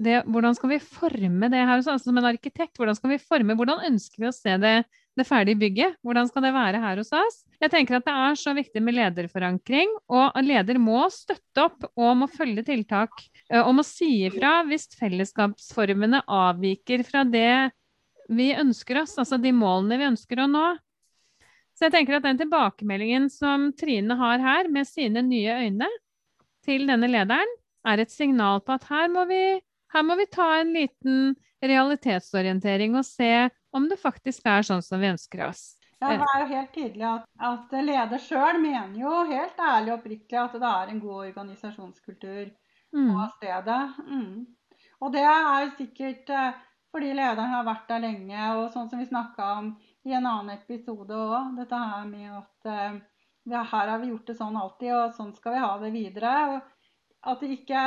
Det, 0.01 0.21
hvordan 0.31 0.55
skal 0.55 0.71
vi 0.71 0.81
forme 0.81 1.49
det 1.51 1.61
her 1.61 1.77
hos 1.77 1.87
oss? 1.87 1.99
Altså, 1.99 2.09
som 2.09 2.19
en 2.21 2.29
arkitekt, 2.29 2.77
hvordan 2.79 2.97
skal 2.97 3.13
vi 3.13 3.21
forme, 3.21 3.55
hvordan 3.57 3.83
ønsker 3.89 4.23
vi 4.23 4.29
å 4.29 4.35
se 4.35 4.55
det, 4.61 4.75
det 5.19 5.25
ferdige 5.27 5.59
bygget? 5.61 5.97
Hvordan 6.05 6.29
skal 6.29 6.45
det 6.45 6.53
være 6.55 6.81
her 6.83 7.01
hos 7.01 7.11
oss? 7.15 7.41
Jeg 7.61 7.73
tenker 7.73 7.97
at 7.97 8.07
det 8.07 8.15
er 8.27 8.39
så 8.39 8.53
viktig 8.57 8.83
med 8.83 8.97
lederforankring, 8.97 9.91
og 10.11 10.39
leder 10.45 10.79
må 10.81 11.03
støtte 11.13 11.65
opp 11.65 11.89
og 11.91 12.13
må 12.21 12.29
følge 12.31 12.65
tiltak. 12.67 13.13
Og 13.61 13.73
må 13.77 13.85
si 13.87 14.23
ifra 14.29 14.61
hvis 14.69 14.87
fellesskapsformene 14.99 16.23
avviker 16.29 17.03
fra 17.07 17.25
det 17.27 17.71
vi 18.31 18.51
ønsker 18.55 19.01
oss, 19.03 19.17
altså 19.19 19.39
de 19.41 19.51
målene 19.55 19.99
vi 19.99 20.07
ønsker 20.13 20.39
å 20.39 20.47
nå. 20.47 20.65
Så 21.81 21.87
jeg 21.87 21.95
tenker 21.95 22.19
at 22.19 22.25
den 22.27 22.37
tilbakemeldingen 22.37 23.23
som 23.33 23.71
Trine 23.73 24.13
har 24.19 24.37
her, 24.37 24.67
med 24.69 24.85
sine 24.85 25.23
nye 25.25 25.55
øyne 25.63 25.87
til 26.61 26.85
denne 26.85 27.07
lederen, 27.09 27.55
er 27.89 28.03
et 28.03 28.13
signal 28.13 28.61
på 28.61 28.75
at 28.75 28.85
her 28.85 29.07
må 29.09 29.23
vi, 29.25 29.57
her 29.89 30.03
må 30.05 30.13
vi 30.19 30.27
ta 30.29 30.59
en 30.59 30.75
liten 30.75 31.31
realitetsorientering 31.57 32.99
og 32.99 33.07
se 33.07 33.49
om 33.73 33.89
det 33.89 33.97
faktisk 33.97 34.45
er 34.45 34.61
sånn 34.67 34.85
som 34.85 35.01
vi 35.01 35.09
ønsker 35.09 35.47
oss. 35.47 35.63
Ja, 35.97 36.13
Det 36.13 36.21
er 36.21 36.43
jo 36.43 36.49
helt 36.51 36.71
tydelig 36.77 37.07
at, 37.15 37.27
at 37.49 37.73
leder 37.89 38.21
sjøl 38.29 38.61
mener 38.61 39.01
jo 39.01 39.17
helt 39.33 39.65
ærlig 39.73 39.95
og 39.95 39.97
oppriktig 39.97 40.37
at 40.37 40.53
det 40.61 40.69
er 40.69 40.93
en 40.93 41.01
god 41.01 41.27
organisasjonskultur 41.31 42.43
mm. 42.93 43.09
på 43.09 43.27
stedet. 43.39 43.83
Mm. 44.05 44.35
Og 45.01 45.17
det 45.17 45.25
er 45.25 45.65
jo 45.65 45.77
sikkert 45.81 46.29
eh, 46.29 46.61
fordi 46.93 47.13
lederen 47.17 47.53
har 47.55 47.65
vært 47.65 47.89
der 47.89 48.05
lenge, 48.05 48.49
og 48.59 48.69
sånn 48.69 48.89
som 48.91 49.01
vi 49.01 49.09
snakka 49.09 49.53
om 49.63 49.73
i 50.07 50.13
en 50.17 50.25
annen 50.25 50.55
episode 50.57 51.15
òg. 51.15 51.55
Dette 51.59 51.79
her 51.79 52.05
med 52.09 52.29
at 52.41 53.01
ja, 53.49 53.63
her 53.63 53.87
har 53.87 53.99
vi 54.01 54.11
gjort 54.11 54.29
det 54.29 54.37
sånn 54.37 54.57
alltid, 54.57 54.93
og 54.93 55.15
sånn 55.17 55.33
skal 55.37 55.55
vi 55.55 55.63
ha 55.63 55.71
det 55.81 55.91
videre. 55.95 56.35
Og 56.51 57.31
at 57.31 57.41
de 57.41 57.51
ikke, 57.55 57.81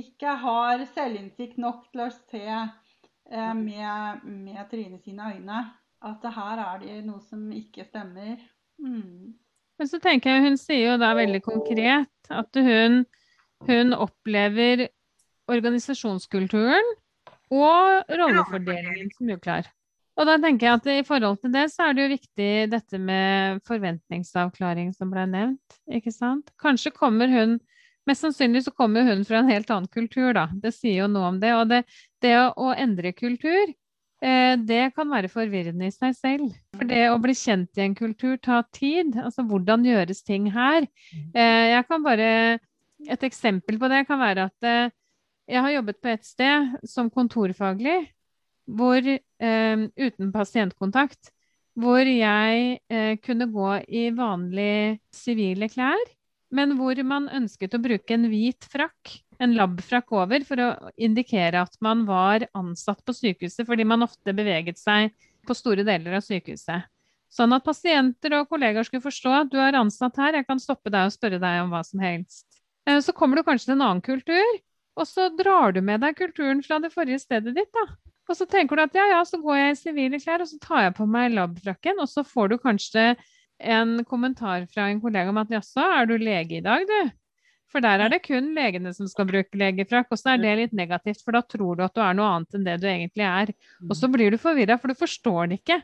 ikke 0.00 0.36
har 0.42 0.84
selvinnsikt 0.94 1.58
nok 1.60 1.88
til 1.92 2.06
å 2.06 2.12
se 2.14 2.44
eh, 2.48 3.54
med, 3.56 4.24
med, 4.24 4.60
Trine 4.70 5.00
sine 5.02 5.34
øyne 5.34 5.64
at 6.08 6.22
det 6.22 6.32
her 6.32 6.62
er 6.62 6.80
det 6.84 7.00
noe 7.06 7.20
som 7.26 7.48
ikke 7.52 7.84
stemmer. 7.88 8.38
Mm. 8.80 9.34
Men 9.78 9.90
så 9.90 9.98
tenker 10.02 10.36
jeg, 10.36 10.44
Hun 10.46 10.58
sier 10.60 10.92
jo 10.92 11.00
da 11.00 11.10
veldig 11.18 11.40
konkret 11.42 12.30
at 12.30 12.60
hun, 12.62 13.02
hun 13.66 13.96
opplever 13.96 14.86
organisasjonskulturen 15.48 16.94
og 17.50 18.12
rollefordelingen 18.12 19.10
som 19.16 19.32
uklar. 19.34 19.68
Og 20.18 20.26
da 20.26 20.34
tenker 20.42 20.66
jeg 20.66 20.78
at 20.80 20.88
i 20.90 21.06
forhold 21.06 21.38
til 21.42 21.52
det, 21.54 21.68
så 21.70 21.88
er 21.88 21.94
det 21.94 22.04
jo 22.04 22.14
viktig 22.16 22.52
dette 22.72 22.98
med 22.98 23.60
forventningsavklaring 23.68 24.90
som 24.96 25.12
ble 25.14 25.24
nevnt. 25.30 25.76
ikke 25.86 26.12
sant? 26.14 26.50
Kanskje 26.60 26.94
kommer 26.94 27.30
hun 27.30 27.58
Mest 28.08 28.24
sannsynlig 28.24 28.62
så 28.64 28.72
kommer 28.72 29.04
hun 29.04 29.20
fra 29.28 29.42
en 29.42 29.50
helt 29.52 29.68
annen 29.68 29.88
kultur, 29.92 30.30
da. 30.32 30.46
Det 30.62 30.70
sier 30.72 31.02
jo 31.02 31.08
noe 31.12 31.28
om 31.28 31.40
det. 31.42 31.50
Og 31.52 31.66
det, 31.68 31.82
det 32.24 32.30
å, 32.40 32.70
endre 32.72 33.10
kultur, 33.12 33.74
eh, 34.24 34.54
det 34.56 34.94
kan 34.96 35.10
være 35.12 35.28
forvirrende 35.28 35.90
i 35.90 35.92
seg 35.92 36.14
selv. 36.16 36.54
For 36.72 36.88
det 36.88 37.02
å 37.12 37.18
bli 37.20 37.34
kjent 37.36 37.76
i 37.76 37.84
en 37.84 37.96
kultur 37.98 38.38
tar 38.40 38.64
tid. 38.72 39.12
Altså 39.20 39.44
hvordan 39.44 39.84
gjøres 39.84 40.24
ting 40.24 40.48
her? 40.54 40.88
Eh, 41.12 41.66
jeg 41.74 41.84
kan 41.90 42.06
bare 42.06 42.30
Et 43.06 43.22
eksempel 43.22 43.76
på 43.78 43.86
det 43.92 44.00
kan 44.08 44.18
være 44.18 44.48
at 44.48 44.66
eh, 44.66 44.94
jeg 45.46 45.62
har 45.62 45.70
jobbet 45.70 46.00
på 46.02 46.08
et 46.10 46.24
sted 46.26 46.72
som 46.82 47.06
kontorfaglig 47.14 48.08
hvor, 48.68 49.00
eh, 49.08 49.88
uten 49.96 50.32
pasientkontakt, 50.34 51.32
hvor 51.78 52.02
jeg 52.02 52.80
eh, 52.90 53.16
kunne 53.22 53.48
gå 53.52 53.70
i 53.88 54.08
vanlige 54.14 54.98
sivile 55.14 55.68
klær, 55.70 56.04
men 56.50 56.74
hvor 56.78 56.98
man 57.04 57.28
ønsket 57.28 57.76
å 57.76 57.82
bruke 57.82 58.14
en 58.14 58.28
hvit 58.30 58.66
frakk, 58.72 59.18
en 59.38 59.54
labfrakk 59.54 60.10
over, 60.16 60.42
for 60.48 60.62
å 60.64 60.68
indikere 60.98 61.62
at 61.62 61.76
man 61.84 62.04
var 62.08 62.48
ansatt 62.56 63.04
på 63.06 63.14
sykehuset, 63.14 63.66
fordi 63.68 63.86
man 63.86 64.02
ofte 64.06 64.34
beveget 64.34 64.80
seg 64.80 65.12
på 65.46 65.56
store 65.56 65.84
deler 65.86 66.18
av 66.18 66.24
sykehuset. 66.26 66.88
Sånn 67.28 67.52
at 67.52 67.66
pasienter 67.66 68.38
og 68.38 68.48
kollegaer 68.48 68.88
skulle 68.88 69.04
forstå 69.04 69.34
at 69.42 69.52
du 69.52 69.58
er 69.60 69.76
ansatt 69.78 70.16
her, 70.18 70.40
jeg 70.40 70.48
kan 70.48 70.60
stoppe 70.62 70.90
deg 70.90 71.10
og 71.10 71.14
spørre 71.14 71.40
deg 71.42 71.60
om 71.62 71.74
hva 71.74 71.84
som 71.84 72.00
helst. 72.02 72.46
Eh, 72.88 72.98
så 73.04 73.14
kommer 73.14 73.38
du 73.38 73.44
kanskje 73.46 73.70
til 73.70 73.76
en 73.76 73.84
annen 73.84 74.04
kultur, 74.04 74.60
og 74.98 75.06
så 75.06 75.28
drar 75.36 75.76
du 75.76 75.82
med 75.84 76.02
deg 76.02 76.16
kulturen 76.18 76.64
fra 76.64 76.80
det 76.82 76.90
forrige 76.96 77.20
stedet 77.22 77.54
ditt. 77.54 77.70
da. 77.76 77.86
Og 78.28 78.36
så 78.36 78.46
tenker 78.48 78.76
du 78.76 78.84
at 78.84 78.96
ja, 78.96 79.06
ja, 79.14 79.20
så 79.24 79.40
går 79.40 79.56
jeg 79.56 79.72
i 79.72 79.78
sivile 79.80 80.20
klær, 80.20 80.44
og 80.44 80.50
så 80.50 80.58
tar 80.60 80.84
jeg 80.86 80.96
på 80.98 81.06
meg 81.08 81.32
labfrakken, 81.36 82.00
og 82.02 82.10
så 82.10 82.24
får 82.26 82.52
du 82.52 82.58
kanskje 82.60 83.06
en 83.58 84.04
kommentar 84.06 84.66
fra 84.70 84.90
en 84.90 85.00
kollega 85.02 85.32
om 85.32 85.40
at 85.40 85.54
jaså, 85.56 85.82
er 85.82 86.10
du 86.10 86.18
lege 86.20 86.58
i 86.58 86.64
dag, 86.64 86.84
du? 86.86 87.14
For 87.68 87.84
der 87.84 88.00
er 88.00 88.12
det 88.12 88.22
kun 88.24 88.52
legene 88.56 88.94
som 88.96 89.08
skal 89.10 89.26
bruke 89.28 89.58
legefrakk, 89.60 90.08
og 90.12 90.20
så 90.20 90.32
er 90.34 90.40
det 90.40 90.54
litt 90.60 90.76
negativt, 90.76 91.20
for 91.24 91.36
da 91.36 91.42
tror 91.44 91.76
du 91.76 91.84
at 91.84 91.96
du 91.96 92.00
er 92.04 92.14
noe 92.16 92.28
annet 92.36 92.56
enn 92.56 92.68
det 92.68 92.76
du 92.80 92.86
egentlig 92.88 93.26
er. 93.28 93.52
Og 93.84 93.96
så 93.98 94.08
blir 94.12 94.32
du 94.32 94.38
forvirra, 94.40 94.78
for 94.80 94.92
du 94.92 94.96
forstår 94.96 95.50
det 95.50 95.60
ikke. 95.60 95.82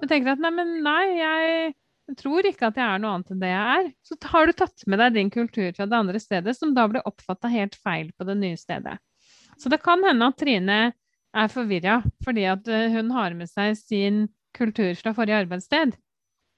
Du 0.00 0.04
tenker 0.08 0.34
at 0.34 0.42
nei, 0.42 0.52
men 0.58 0.74
nei, 0.84 1.04
jeg 1.16 2.18
tror 2.20 2.48
ikke 2.48 2.68
at 2.68 2.76
jeg 2.76 2.84
er 2.84 3.00
noe 3.00 3.14
annet 3.16 3.32
enn 3.32 3.40
det 3.40 3.52
jeg 3.52 3.78
er. 3.78 3.88
Så 4.04 4.18
har 4.34 4.48
du 4.48 4.56
tatt 4.58 4.84
med 4.84 5.00
deg 5.00 5.16
din 5.16 5.32
kultur 5.32 5.70
fra 5.76 5.88
det 5.88 6.00
andre 6.02 6.20
stedet, 6.20 6.56
som 6.58 6.74
da 6.76 6.84
ble 6.90 7.04
oppfatta 7.08 7.50
helt 7.52 7.78
feil 7.80 8.12
på 8.12 8.28
det 8.28 8.36
nye 8.42 8.60
stedet. 8.60 8.98
Så 9.56 9.72
det 9.72 9.80
kan 9.84 10.04
hende 10.04 10.28
at 10.28 10.36
Trine 10.40 10.80
er 11.32 11.52
forvirra 11.52 12.00
fordi 12.24 12.46
at 12.50 12.68
eh, 12.68 12.92
hun 12.92 13.12
har 13.14 13.36
med 13.36 13.50
seg 13.50 13.76
sin 13.78 14.24
kultur 14.56 14.92
fra 14.98 15.14
forrige 15.16 15.44
arbeidssted. 15.44 15.96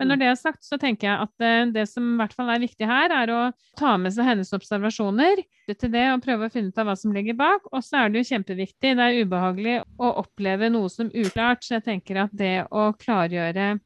Men 0.01 0.11
når 0.11 0.17
mm. 0.19 0.23
det 0.23 0.29
er 0.29 0.39
sagt, 0.41 0.65
så 0.67 0.79
tenker 0.81 1.07
jeg 1.07 1.27
at 1.29 1.45
eh, 1.47 1.71
det 1.75 1.85
som 1.91 2.07
i 2.15 2.19
hvert 2.19 2.35
fall 2.35 2.51
er 2.51 2.63
viktig 2.63 2.89
her, 2.89 3.15
er 3.15 3.31
å 3.31 3.41
ta 3.79 3.95
med 4.01 4.15
seg 4.15 4.27
hennes 4.27 4.51
observasjoner 4.57 5.45
til 5.71 5.93
det 5.93 6.05
og 6.11 6.25
prøve 6.25 6.49
å 6.49 6.53
finne 6.53 6.75
ut 6.75 6.81
av 6.83 6.91
hva 6.91 6.97
som 6.99 7.15
ligger 7.15 7.39
bak. 7.39 7.69
Og 7.71 7.85
så 7.87 8.03
er 8.03 8.11
det 8.11 8.25
jo 8.25 8.31
kjempeviktig, 8.33 8.97
det 8.99 9.07
er 9.07 9.23
ubehagelig 9.23 9.77
å 10.03 10.11
oppleve 10.25 10.73
noe 10.75 10.91
som 10.93 11.13
uklart. 11.15 11.63
Så 11.63 11.79
jeg 11.79 11.87
tenker 11.87 12.25
at 12.25 12.35
det 12.35 12.67
å 12.75 12.91
klargjøre, 12.99 13.77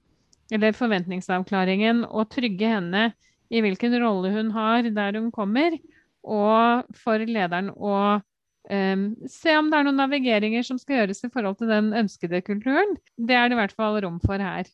eller 0.56 0.78
forventningsavklaringen, 0.78 2.06
og 2.08 2.30
trygge 2.32 2.72
henne 2.72 3.10
i 3.52 3.60
hvilken 3.64 3.96
rolle 4.00 4.32
hun 4.32 4.52
har 4.56 4.88
der 4.88 5.20
hun 5.20 5.28
kommer, 5.32 5.76
og 6.24 6.88
for 6.96 7.20
lederen 7.20 7.70
å 7.76 8.20
Um, 8.68 9.14
se 9.32 9.54
om 9.56 9.70
det 9.70 9.78
er 9.78 9.86
noen 9.86 9.96
navigeringer 9.96 10.66
som 10.66 10.76
skal 10.80 11.00
gjøres 11.00 11.24
i 11.24 11.30
forhold 11.32 11.56
til 11.60 11.70
den 11.72 11.94
ønskede 11.96 12.42
kulturen. 12.44 12.98
Det 13.16 13.36
er 13.36 13.48
det 13.48 13.56
i 13.56 13.60
hvert 13.62 13.76
fall 13.76 13.96
rom 14.04 14.20
for 14.20 14.36
her. 14.36 14.68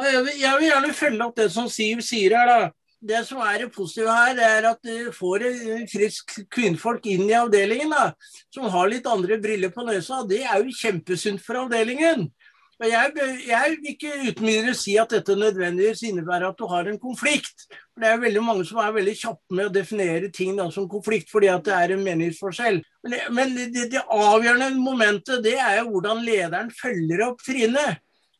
Jeg 0.00 0.22
vil, 0.24 0.36
jeg 0.40 0.58
vil 0.58 0.70
gjerne 0.70 0.92
følge 0.96 1.26
opp 1.26 1.36
det 1.38 1.50
som 1.54 1.68
Siv 1.70 2.02
sier 2.02 2.34
her. 2.38 2.50
da. 2.50 2.70
Det 3.00 3.22
som 3.24 3.40
er 3.40 3.62
det 3.62 3.70
positive 3.72 4.12
her, 4.12 4.34
det 4.36 4.44
er 4.44 4.66
at 4.68 4.80
du 4.84 5.12
får 5.16 5.46
frisk 5.88 6.34
kvinnfolk 6.52 7.06
inn 7.08 7.30
i 7.30 7.36
avdelingen 7.38 7.94
da, 7.94 8.10
som 8.52 8.66
har 8.68 8.90
litt 8.92 9.08
andre 9.08 9.38
briller 9.40 9.72
på 9.72 9.86
nesa. 9.86 10.20
Det 10.28 10.42
er 10.42 10.60
jo 10.60 10.74
kjempesunt 10.82 11.40
for 11.40 11.62
avdelingen. 11.62 12.26
Jeg, 12.80 13.12
jeg, 13.44 13.72
vil 13.74 13.88
ikke 13.92 14.10
uten 14.30 14.46
videre 14.48 14.72
si 14.78 14.94
at 14.96 15.10
dette 15.12 15.34
nødvendigvis 15.36 16.00
innebærer 16.08 16.46
at 16.48 16.56
du 16.56 16.64
har 16.70 16.86
en 16.88 16.96
konflikt. 17.00 17.66
For 17.92 18.00
Det 18.00 18.08
er 18.08 18.22
veldig 18.22 18.42
mange 18.44 18.64
som 18.64 18.80
er 18.80 18.94
veldig 18.94 19.16
kjappe 19.18 19.56
med 19.58 19.68
å 19.68 19.74
definere 19.74 20.30
ting 20.32 20.54
da, 20.56 20.70
som 20.72 20.88
konflikt 20.88 21.28
fordi 21.28 21.50
at 21.52 21.66
det 21.66 21.74
er 21.76 21.92
en 21.92 22.06
meningsforskjell. 22.06 22.80
Men, 23.04 23.18
men 23.36 23.52
det, 23.58 23.90
det, 23.92 24.00
avgjørende 24.00 24.70
momentet 24.80 25.44
det 25.44 25.58
er 25.60 25.82
jo 25.82 25.90
hvordan 25.90 26.24
lederen 26.24 26.72
følger 26.72 27.26
opp 27.28 27.44
Trine. 27.44 27.84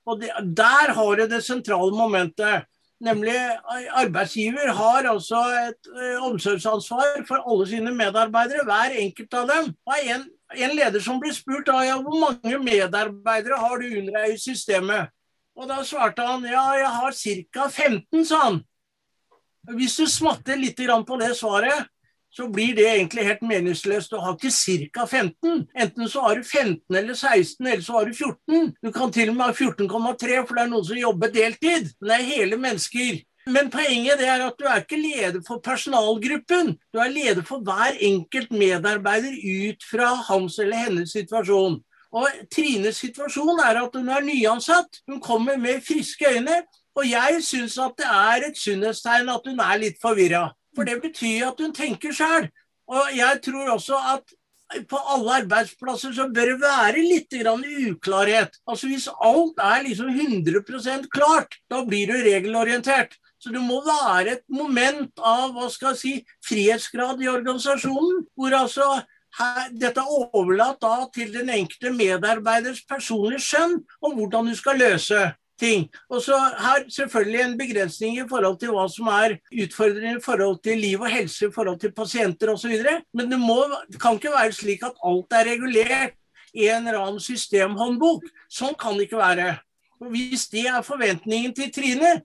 Og 0.08 0.22
det, 0.22 0.32
Der 0.56 0.94
har 0.96 1.20
du 1.20 1.26
det 1.28 1.42
sentrale 1.44 1.92
momentet. 1.92 2.64
Nemlig 3.00 3.36
arbeidsgiver 3.96 4.74
har 4.76 5.06
altså 5.08 5.38
et 5.62 5.88
ø, 5.88 6.08
omsorgsansvar 6.28 7.22
for 7.28 7.40
alle 7.48 7.68
sine 7.70 7.94
medarbeidere, 7.96 8.66
hver 8.68 8.98
enkelt 9.00 9.36
av 9.40 9.48
dem. 9.48 9.70
Og 9.88 10.02
en 10.04 10.26
en 10.58 10.74
leder 10.74 11.02
som 11.02 11.20
ble 11.22 11.32
spurt 11.34 11.68
da, 11.68 11.80
ja, 11.86 11.96
hvor 12.02 12.16
mange 12.18 12.58
medarbeidere 12.62 13.58
har 13.60 13.78
du 13.78 13.86
under 14.00 14.16
deg 14.18 14.34
i 14.34 14.40
systemet. 14.40 15.12
Og 15.58 15.68
da 15.70 15.80
svarte 15.86 16.24
han 16.26 16.44
ja, 16.48 16.64
jeg 16.78 16.90
har 16.96 17.16
ca. 17.54 17.68
15, 17.68 18.24
sa 18.26 18.42
han. 18.46 18.60
Hvis 19.76 19.98
du 20.00 20.06
smatter 20.08 20.58
litt 20.58 20.80
på 20.80 21.18
det 21.20 21.34
svaret, 21.38 21.86
så 22.30 22.46
blir 22.48 22.76
det 22.76 22.86
egentlig 22.88 23.24
helt 23.26 23.42
meningsløst. 23.42 24.10
Du 24.10 24.20
har 24.22 24.36
ikke 24.36 24.52
ca. 24.94 25.06
15. 25.06 25.66
Enten 25.74 26.08
så 26.08 26.20
har 26.26 26.38
du 26.38 26.44
15 26.44 26.96
eller 26.96 27.14
16, 27.14 27.66
eller 27.66 27.82
så 27.82 27.92
har 27.92 28.04
du 28.04 28.14
14. 28.14 28.76
Du 28.82 28.92
kan 28.92 29.12
til 29.12 29.32
og 29.32 29.36
med 29.36 29.44
ha 29.44 29.52
14,3, 29.52 30.46
for 30.46 30.54
det 30.54 30.62
er 30.62 30.70
noen 30.70 30.86
som 30.86 31.02
jobber 31.02 31.34
deltid. 31.34 31.90
Men 32.00 32.12
det 32.12 32.16
er 32.18 32.30
hele 32.30 32.56
mennesker. 32.56 33.20
Men 33.50 33.70
poenget 33.72 34.20
er 34.22 34.44
at 34.44 34.58
du 34.60 34.66
er 34.68 34.82
ikke 34.82 35.00
leder 35.00 35.40
for 35.46 35.62
personalgruppen. 35.64 36.74
Du 36.92 37.00
er 37.00 37.10
leder 37.10 37.42
for 37.46 37.64
hver 37.64 37.96
enkelt 37.98 38.52
medarbeider 38.52 39.32
ut 39.34 39.86
fra 39.90 40.12
hans 40.28 40.58
eller 40.58 40.84
hennes 40.84 41.14
situasjon. 41.16 41.80
Og 42.10 42.28
Trines 42.52 42.98
situasjon 43.00 43.62
er 43.64 43.80
at 43.80 43.96
hun 43.96 44.10
er 44.10 44.22
nyansatt. 44.26 45.02
Hun 45.08 45.20
kommer 45.22 45.56
med 45.56 45.82
friske 45.86 46.26
øyne. 46.36 46.62
Og 46.98 47.06
jeg 47.10 47.42
syns 47.46 47.78
at 47.78 47.94
det 47.98 48.06
er 48.06 48.48
et 48.48 48.58
sunnhetstegn 48.58 49.30
at 49.30 49.46
hun 49.46 49.60
er 49.62 49.78
litt 49.78 50.00
forvirra. 50.02 50.50
For 50.76 50.86
det 50.86 51.00
betyr 51.02 51.48
at 51.50 51.60
hun 51.62 51.72
tenker 51.74 52.14
sjøl. 52.14 52.50
Og 52.90 53.14
jeg 53.14 53.40
tror 53.44 53.74
også 53.76 53.98
at 54.14 54.36
på 54.90 54.98
alle 55.14 55.40
arbeidsplasser 55.40 56.12
så 56.14 56.28
bør 56.30 56.52
det 56.52 56.60
være 56.62 57.02
litt 57.02 57.34
uklarhet. 57.90 58.54
Altså 58.66 58.86
Hvis 58.86 59.08
alt 59.08 59.58
er 59.58 59.82
liksom 59.86 60.10
100% 60.10 61.08
klart, 61.10 61.58
da 61.70 61.82
blir 61.84 62.06
du 62.06 62.14
regelorientert. 62.14 63.16
Så 63.40 63.50
det 63.50 63.62
må 63.64 63.80
være 63.82 64.36
et 64.36 64.44
moment 64.52 65.10
av 65.18 65.54
hva 65.56 65.70
skal 65.72 65.94
jeg 65.94 65.98
si, 65.98 66.12
frihetsgrad 66.44 67.22
i 67.24 67.30
organisasjonen. 67.32 68.26
Hvor 68.36 68.54
altså 68.54 68.88
her, 69.38 69.70
dette 69.72 70.02
er 70.02 70.34
overlatt 70.34 70.80
da 70.82 71.06
til 71.14 71.32
den 71.34 71.50
enkelte 71.54 71.92
medarbeiders 71.94 72.82
personlige 72.88 73.42
skjønn 73.46 73.78
om 74.02 74.18
hvordan 74.18 74.50
du 74.50 74.56
skal 74.58 74.78
løse 74.82 75.22
ting. 75.60 75.86
Og 76.08 76.22
så 76.24 76.36
har 76.36 76.86
selvfølgelig 76.88 77.40
en 77.44 77.58
begrensning 77.58 78.18
i 78.18 78.28
forhold 78.28 78.58
til 78.60 78.72
hva 78.74 78.86
som 78.92 79.10
er 79.12 79.36
utfordrende 79.64 80.16
i 80.16 80.24
forhold 80.24 80.62
til 80.64 80.80
liv 80.80 81.04
og 81.04 81.12
helse, 81.12 81.48
i 81.48 81.54
forhold 81.54 81.80
til 81.80 81.92
pasienter 81.96 82.52
osv. 82.54 82.74
Men 83.14 83.30
det, 83.32 83.40
må, 83.40 83.60
det 83.92 84.00
kan 84.00 84.18
ikke 84.18 84.34
være 84.34 84.56
slik 84.56 84.86
at 84.86 84.98
alt 85.04 85.36
er 85.38 85.52
regulert 85.52 86.16
i 86.54 86.66
en 86.68 86.88
eller 86.88 87.02
annen 87.04 87.22
systemhåndbok. 87.22 88.24
Sånn 88.50 88.74
kan 88.80 88.96
det 88.96 89.08
ikke 89.08 89.20
være. 89.20 89.52
Og 90.00 90.10
hvis 90.14 90.48
det 90.50 90.66
er 90.70 90.82
forventningen 90.86 91.54
til 91.54 91.70
Trine, 91.74 92.16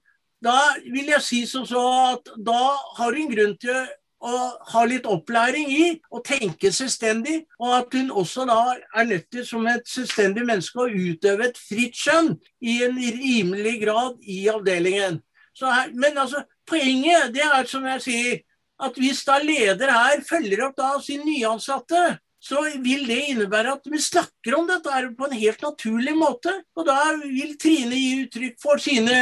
da 0.43 0.57
vil 0.83 1.11
jeg 1.11 1.23
si 1.23 1.43
som 1.49 1.65
så 1.67 1.83
at 2.13 2.33
da 2.45 2.63
har 2.97 3.15
hun 3.15 3.31
grunn 3.31 3.55
til 3.61 3.85
å 4.25 4.39
ha 4.72 4.84
litt 4.89 5.05
opplæring 5.10 5.70
i 5.70 5.86
å 6.10 6.22
tenke 6.25 6.72
selvstendig, 6.74 7.44
og 7.62 7.75
at 7.79 7.94
hun 7.98 8.10
også 8.10 8.48
da 8.50 8.60
er 8.74 9.08
nødt 9.12 9.29
til 9.34 9.46
som 9.48 9.67
et 9.70 9.86
selvstendig 9.89 10.46
menneske 10.48 10.82
å 10.82 10.89
utøve 10.89 11.50
et 11.50 11.62
fritt 11.62 11.98
skjønn 12.00 12.34
i 12.65 12.79
en 12.88 12.98
rimelig 12.98 13.77
grad 13.84 14.17
i 14.22 14.41
avdelingen. 14.51 15.22
Her, 15.62 15.94
men 15.96 16.17
altså, 16.20 16.41
poenget 16.67 17.32
det 17.36 17.46
er 17.46 17.70
som 17.70 17.86
jeg 17.88 18.03
sier, 18.03 18.44
at 18.84 18.98
hvis 19.00 19.24
da 19.24 19.38
leder 19.39 19.94
her 19.94 20.24
følger 20.27 20.65
opp 20.65 20.75
da 20.79 20.96
sin 21.03 21.24
nyansatte, 21.24 22.17
så 22.46 22.62
vil 22.84 23.08
det 23.10 23.22
innebære 23.32 23.77
at 23.77 23.88
vi 23.89 24.01
snakker 24.01 24.58
om 24.58 24.67
dette 24.70 25.00
på 25.17 25.29
en 25.29 25.38
helt 25.39 25.63
naturlig 25.63 26.13
måte. 26.17 26.51
Og 26.77 26.86
da 26.86 27.00
vil 27.24 27.55
Trine 27.62 27.98
gi 27.98 28.25
uttrykk 28.25 28.60
for 28.62 28.82
sine 28.82 29.15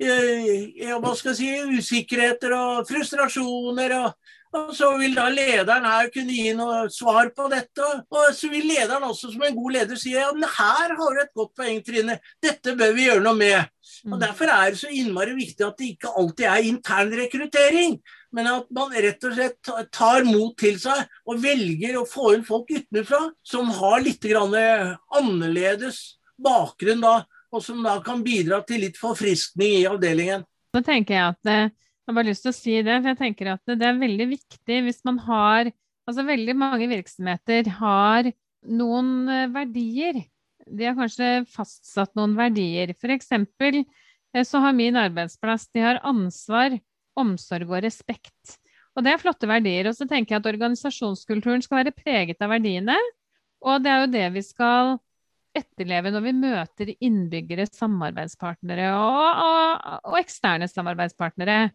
eh, 0.00 0.94
hva 0.94 1.12
skal 1.18 1.34
jeg 1.34 1.40
si, 1.40 1.80
usikkerheter 1.80 2.54
og 2.56 2.86
frustrasjoner 2.88 3.96
og 3.98 4.30
og 4.50 4.70
så 4.74 4.88
vil 4.98 5.12
da 5.14 5.28
lederen 5.30 5.84
her 5.86 6.08
kunne 6.10 6.34
gi 6.34 6.52
noe 6.58 6.88
svar 6.90 7.28
på 7.36 7.46
dette. 7.52 7.86
Og 8.10 8.32
så 8.34 8.50
vil 8.50 8.66
lederen 8.66 9.06
også 9.06 9.30
som 9.30 9.44
en 9.46 9.54
god 9.54 9.76
leder 9.76 10.00
si 10.00 10.14
ja, 10.16 10.26
men 10.34 10.48
her 10.50 10.94
har 10.98 11.16
du 11.16 11.20
et 11.22 11.36
godt 11.38 11.52
poeng, 11.60 11.78
Trine. 11.86 12.18
Dette 12.42 12.74
bør 12.78 12.96
vi 12.96 13.06
gjøre 13.06 13.22
noe 13.22 13.38
med. 13.38 13.70
Og 14.08 14.16
mm. 14.16 14.20
Derfor 14.24 14.50
er 14.50 14.72
det 14.72 14.80
så 14.80 14.90
innmari 14.90 15.36
viktig 15.38 15.66
at 15.66 15.78
det 15.78 15.92
ikke 15.92 16.14
alltid 16.18 16.48
er 16.50 16.68
intern 16.70 17.14
rekruttering. 17.20 17.98
Men 18.34 18.50
at 18.50 18.70
man 18.74 18.94
rett 18.94 19.26
og 19.26 19.34
slett 19.36 19.72
tar 19.94 20.26
mot 20.26 20.54
til 20.58 20.78
seg 20.82 21.02
og 21.26 21.42
velger 21.42 21.98
å 21.98 22.06
få 22.06 22.34
inn 22.36 22.46
folk 22.46 22.70
utenfra 22.70 23.24
som 23.46 23.70
har 23.78 24.02
litt 24.02 24.26
annerledes 24.30 26.02
bakgrunn 26.40 27.02
da, 27.02 27.16
og 27.50 27.62
som 27.62 27.82
da 27.84 27.98
kan 28.02 28.22
bidra 28.24 28.62
til 28.66 28.86
litt 28.86 28.98
forfriskning 28.98 29.80
i 29.80 29.86
avdelingen. 29.90 30.46
Nå 30.74 30.82
tenker 30.86 31.16
jeg 31.16 31.34
at 31.34 31.50
eh, 31.50 31.72
jeg 32.10 32.16
har 32.16 32.24
bare 32.24 32.32
lyst 32.32 32.42
til 32.42 32.50
å 32.50 32.56
si 32.58 32.72
det, 32.82 32.94
for 32.98 33.12
jeg 33.12 33.18
tenker 33.20 33.52
at 33.52 33.70
det 33.70 33.86
er 33.86 33.98
veldig 34.00 34.26
viktig 34.32 34.82
hvis 34.86 35.04
man 35.06 35.22
har 35.28 35.70
Altså 36.08 36.24
veldig 36.26 36.54
mange 36.58 36.86
virksomheter 36.90 37.68
har 37.76 38.26
noen 38.66 39.28
eh, 39.30 39.50
verdier. 39.52 40.16
De 40.66 40.88
har 40.88 40.96
kanskje 40.98 41.44
fastsatt 41.46 42.16
noen 42.18 42.32
verdier. 42.34 42.90
F.eks. 42.96 43.28
eksempel 43.28 43.84
så 44.42 44.62
har 44.64 44.74
min 44.74 44.98
arbeidsplass 44.98 45.68
de 45.70 45.84
har 45.84 46.00
ansvar, 46.08 46.74
omsorg 47.20 47.70
og 47.70 47.84
respekt. 47.84 48.56
Og 48.96 49.06
det 49.06 49.12
er 49.12 49.22
flotte 49.22 49.46
verdier. 49.46 49.86
Og 49.92 49.94
så 49.94 50.08
tenker 50.10 50.34
jeg 50.34 50.42
at 50.42 50.50
organisasjonskulturen 50.50 51.62
skal 51.62 51.84
være 51.84 51.94
preget 51.94 52.42
av 52.42 52.50
verdiene. 52.56 52.96
Og 53.62 53.84
det 53.84 53.92
er 53.92 54.02
jo 54.02 54.12
det 54.16 54.26
vi 54.34 54.44
skal 54.48 54.96
etterleve 55.56 56.10
når 56.14 56.26
vi 56.26 56.34
møter 56.40 56.92
innbyggere, 56.96 57.68
samarbeidspartnere 57.70 58.90
og, 58.96 59.44
og, 59.46 59.86
og 60.10 60.18
eksterne 60.20 60.66
samarbeidspartnere. 60.70 61.68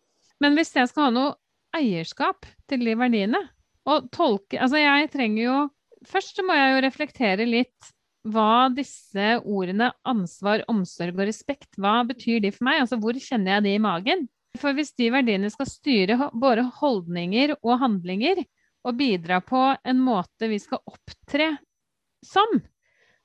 Men 0.43 0.58
hvis 0.58 0.74
jeg 0.76 0.89
skal 0.91 1.08
ha 1.08 1.13
noe 1.15 1.36
eierskap 1.76 2.48
til 2.69 2.86
de 2.88 2.95
verdiene, 2.98 3.41
og 3.86 4.08
tolke 4.13 4.58
Altså, 4.58 4.80
jeg 4.82 5.12
trenger 5.13 5.43
jo 5.43 5.58
Først 6.06 6.38
så 6.38 6.45
må 6.45 6.54
jeg 6.54 6.74
jo 6.74 6.82
reflektere 6.86 7.45
litt 7.50 7.91
hva 8.30 8.67
disse 8.74 9.39
ordene 9.41 9.91
ansvar, 10.06 10.63
omsorg 10.69 11.17
og 11.17 11.28
respekt, 11.30 11.78
hva 11.82 12.00
betyr 12.06 12.43
de 12.43 12.52
for 12.54 12.67
meg? 12.67 12.84
Altså 12.84 12.98
hvor 13.02 13.17
kjenner 13.17 13.56
jeg 13.56 13.65
de 13.65 13.74
i 13.74 13.82
magen? 13.82 14.26
For 14.62 14.78
hvis 14.78 14.93
de 14.98 15.12
verdiene 15.13 15.50
skal 15.54 15.69
styre 15.69 16.30
både 16.34 16.65
holdninger 16.78 17.56
og 17.58 17.80
handlinger, 17.82 18.43
og 18.86 18.98
bidra 19.00 19.39
på 19.41 19.62
en 19.82 20.02
måte 20.06 20.50
vi 20.50 20.60
skal 20.62 20.84
opptre 20.86 21.56
som, 22.26 22.60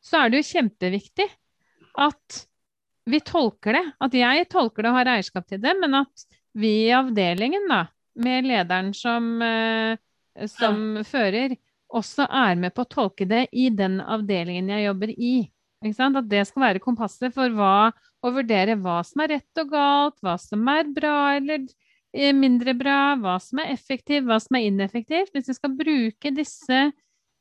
så 0.01 0.23
er 0.23 0.33
det 0.33 0.41
jo 0.41 0.51
kjempeviktig 0.55 1.27
at 2.01 2.41
vi 3.11 3.21
tolker 3.25 3.77
det. 3.77 3.85
At 4.01 4.17
jeg 4.17 4.49
tolker 4.53 4.85
det 4.85 4.93
og 4.93 5.01
har 5.01 5.13
eierskap 5.17 5.49
til 5.49 5.61
det, 5.61 5.75
men 5.81 5.99
at 6.01 6.25
vi 6.53 6.73
i 6.87 6.93
avdelingen, 6.95 7.69
da, 7.71 7.85
med 8.21 8.47
lederen 8.49 8.93
som, 8.95 9.43
eh, 9.43 9.99
som 10.51 11.01
ja. 11.01 11.05
fører, 11.07 11.57
også 11.91 12.27
er 12.27 12.59
med 12.61 12.75
på 12.75 12.85
å 12.85 12.91
tolke 12.91 13.27
det 13.27 13.49
i 13.53 13.69
den 13.75 13.99
avdelingen 14.01 14.71
jeg 14.71 14.87
jobber 14.87 15.11
i. 15.11 15.35
At 15.81 16.29
det 16.29 16.45
skal 16.47 16.67
være 16.67 16.83
kompasset 16.83 17.35
for 17.35 17.53
hva, 17.57 17.91
å 18.21 18.33
vurdere 18.35 18.77
hva 18.79 19.01
som 19.07 19.23
er 19.25 19.37
rett 19.37 19.61
og 19.63 19.71
galt, 19.73 20.19
hva 20.21 20.37
som 20.39 20.67
er 20.69 20.91
bra 20.93 21.33
eller 21.39 21.65
eh, 22.13 22.35
mindre 22.37 22.75
bra, 22.77 23.17
hva 23.17 23.39
som 23.41 23.63
er 23.63 23.73
effektivt, 23.73 24.27
hva 24.29 24.37
som 24.43 24.59
er 24.59 24.67
ineffektivt. 24.69 25.33
Hvis 25.35 25.49
vi 25.49 25.57
skal 25.57 25.73
bruke 25.79 26.35
disse 26.37 26.83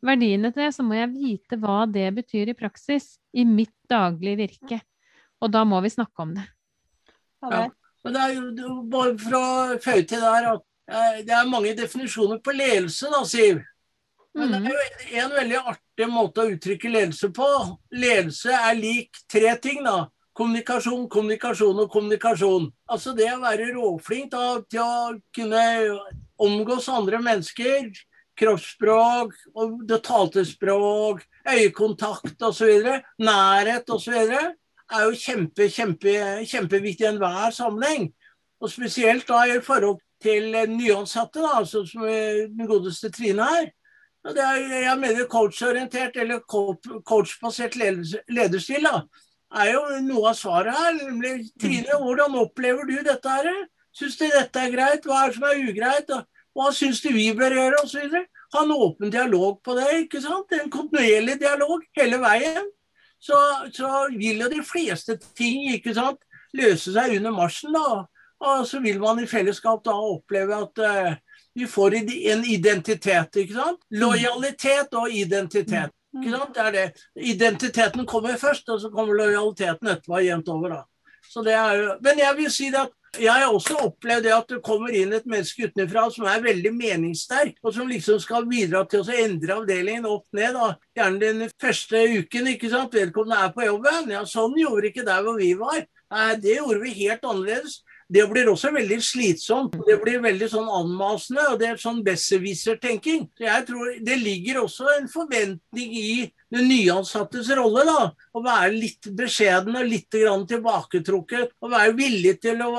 verdiene 0.06 0.54
til 0.54 0.64
det, 0.64 0.72
så 0.78 0.86
må 0.88 0.96
jeg 0.96 1.12
vite 1.18 1.60
hva 1.60 1.84
det 1.90 2.08
betyr 2.22 2.54
i 2.54 2.58
praksis 2.58 3.18
i 3.36 3.44
mitt 3.46 3.76
daglige 3.92 4.40
virke. 4.46 4.80
Og 5.44 5.52
da 5.52 5.66
må 5.68 5.84
vi 5.84 5.92
snakke 5.92 6.24
om 6.24 6.34
det. 6.38 6.48
Ja. 7.44 7.68
Men 8.04 8.16
det 8.16 8.22
er 8.24 8.38
jo 8.38 8.76
bare 8.92 9.16
for 9.20 9.38
å 9.40 9.80
føye 9.84 10.06
til 10.08 10.24
der 10.24 10.48
at 10.54 10.64
eh, 10.92 11.20
det 11.28 11.36
er 11.36 11.50
mange 11.52 11.76
definisjoner 11.78 12.40
på 12.44 12.56
ledelse, 12.56 13.10
da, 13.12 13.24
Siv. 13.28 13.60
Men 14.38 14.54
det 14.54 14.60
er 14.62 15.18
jo 15.18 15.24
en 15.26 15.36
veldig 15.36 15.60
artig 15.74 16.08
måte 16.12 16.44
å 16.44 16.54
uttrykke 16.54 16.92
ledelse 16.94 17.32
på. 17.36 17.50
Ledelse 17.92 18.56
er 18.56 18.78
lik 18.78 19.20
tre 19.32 19.56
ting, 19.62 19.82
da. 19.84 20.08
Kommunikasjon, 20.40 21.10
kommunikasjon 21.12 21.82
og 21.84 21.90
kommunikasjon. 21.92 22.70
Altså 22.88 23.12
det 23.18 23.28
å 23.34 23.42
være 23.42 23.74
råflink 23.76 24.30
da, 24.32 24.62
til 24.72 24.86
å 24.86 25.18
kunne 25.36 25.64
omgås 26.40 26.88
andre 26.94 27.20
mennesker. 27.26 27.90
Kroppsspråk, 28.40 29.34
det 29.90 30.00
talte 30.08 30.46
språk, 30.48 31.26
øyekontakt 31.44 32.48
osv. 32.48 32.88
Nærhet 33.20 33.92
osv 33.92 34.16
er 34.92 35.06
jo 35.06 35.18
kjempe, 35.18 35.70
kjempe, 35.70 36.14
kjempeviktig 36.50 37.06
i 37.06 37.10
enhver 37.14 37.54
sammenheng. 37.56 38.10
Og 38.60 38.72
spesielt 38.72 39.28
da 39.28 39.44
i 39.48 39.60
forhold 39.64 40.00
til 40.24 40.56
nyansatte, 40.68 41.40
da, 41.40 41.60
altså 41.62 41.86
som 41.88 42.04
den 42.04 42.68
godeste 42.68 43.12
Trine 43.12 43.46
her. 43.46 43.70
Er, 44.30 44.58
jeg 44.84 44.98
mener 45.00 45.28
coachorientert 45.32 46.18
eller 46.20 46.42
coachbasert 47.08 47.78
lederstil 47.80 48.84
da, 48.84 49.06
er 49.56 49.72
jo 49.72 49.84
noe 50.06 50.34
av 50.34 50.36
svaret 50.38 50.76
her. 50.76 50.98
Nemlig 51.06 51.54
Trine, 51.62 52.02
hvordan 52.02 52.36
opplever 52.42 52.90
du 52.90 52.98
dette 53.06 53.38
her? 53.38 53.48
Syns 53.96 54.20
du 54.20 54.28
dette 54.28 54.60
er 54.66 54.74
greit? 54.74 55.08
Hva 55.08 55.24
er 55.24 55.32
det 55.32 55.40
som 55.40 55.48
er 55.48 55.64
ugreit? 55.70 56.12
Hva 56.58 56.74
syns 56.76 57.00
du 57.06 57.14
vi 57.16 57.30
bør 57.38 57.56
gjøre? 57.56 57.80
Og 57.84 57.90
så 57.90 58.04
videre. 58.04 58.26
Ha 58.54 58.66
en 58.66 58.76
åpen 58.76 59.14
dialog 59.14 59.62
på 59.64 59.78
det. 59.78 59.88
ikke 60.04 60.22
sant? 60.22 60.52
En 60.58 60.70
kontinuerlig 60.74 61.40
dialog 61.42 61.86
hele 61.98 62.20
veien 62.22 62.68
så, 63.20 63.38
så, 63.74 64.08
vil 64.16 64.42
jo 64.44 64.50
de 64.52 64.64
fleste 64.64 65.18
ting 65.38 65.68
ikke 65.74 65.94
sant, 65.98 66.22
løse 66.56 66.94
seg 66.96 67.18
under 67.20 67.36
marsjen. 67.36 67.76
da, 67.76 68.06
Og 68.40 68.68
så 68.68 68.80
vil 68.84 69.00
man 69.00 69.20
i 69.20 69.28
fellesskap 69.28 69.84
da 69.86 69.94
oppleve 69.94 70.56
at 70.56 70.84
uh, 70.84 71.16
vi 71.54 71.68
får 71.68 71.96
en 72.00 72.46
identitet. 72.46 73.36
ikke 73.36 73.58
sant? 73.58 73.82
Lojalitet 73.92 74.94
og 74.96 75.12
identitet. 75.12 75.92
ikke 76.16 76.38
sant, 76.38 76.56
det 76.56 76.64
er 76.64 76.72
det. 76.78 76.88
Identiteten 77.16 78.06
kommer 78.06 78.38
først, 78.38 78.70
og 78.70 78.80
så 78.82 78.90
kommer 78.94 79.20
lojaliteten 79.20 79.92
etterpå 79.92 80.24
jevnt 80.24 80.50
over. 80.50 80.78
da. 80.78 80.82
Så 81.30 81.44
det 81.44 81.54
er 81.54 81.74
jo, 81.76 81.98
Men 82.02 82.20
jeg 82.20 82.38
vil 82.38 82.52
si 82.52 82.72
at 82.74 82.96
jeg 83.18 83.32
har 83.32 83.50
også 83.50 83.78
opplevd 83.88 84.28
det 84.28 84.34
at 84.36 84.52
det 84.52 84.60
kommer 84.66 84.94
inn 84.94 85.14
et 85.18 85.26
menneske 85.30 85.70
utenfra 85.70 86.06
som 86.14 86.28
er 86.30 86.44
veldig 86.44 86.72
meningssterk, 86.76 87.56
og 87.64 87.74
som 87.74 87.90
liksom 87.90 88.20
skal 88.22 88.46
bidra 88.50 88.84
til 88.90 89.02
å 89.02 89.16
endre 89.24 89.56
avdelingen 89.58 90.06
opp 90.10 90.28
ned. 90.38 90.54
Da. 90.54 90.76
Gjerne 91.00 91.22
den 91.24 91.54
første 91.62 92.04
uken. 92.20 92.52
ikke 92.54 92.70
sant? 92.70 92.94
Vedkommende 92.94 93.42
er 93.42 93.54
på 93.56 93.66
jobben. 93.66 94.12
Ja, 94.14 94.26
sånn 94.30 94.58
gjorde 94.60 94.92
ikke 94.92 95.08
der 95.08 95.26
hvor 95.26 95.40
vi 95.42 95.56
var. 95.58 95.82
Nei, 96.14 96.30
det 96.42 96.60
gjorde 96.60 96.84
vi 96.84 96.96
helt 97.02 97.26
annerledes. 97.26 97.80
Det 98.10 98.26
blir 98.32 98.48
også 98.50 98.72
veldig 98.74 98.98
slitsomt. 99.06 99.76
Det 99.86 100.00
blir 100.02 100.22
veldig 100.24 100.48
sånn 100.50 100.70
anmasende, 100.80 101.44
og 101.52 101.60
det 101.62 101.68
er 101.70 101.82
sånn 101.82 102.00
besserwisser-tenking. 102.06 103.28
Så 103.38 103.46
jeg 103.46 103.66
tror 103.68 103.92
det 104.06 104.18
ligger 104.18 104.64
også 104.64 104.88
en 104.96 105.06
forventning 105.12 105.92
i 105.94 106.14
den 106.50 106.66
nyansattes 106.72 107.52
rolle, 107.60 107.86
da. 107.86 108.08
Å 108.34 108.42
være 108.42 108.74
litt 108.74 109.12
beskjeden 109.18 109.78
og 109.78 109.86
litt 109.86 110.10
tilbaketrukket. 110.10 111.54
Og 111.62 111.76
være 111.76 111.94
villig 112.00 112.40
til 112.42 112.66
å 112.66 112.74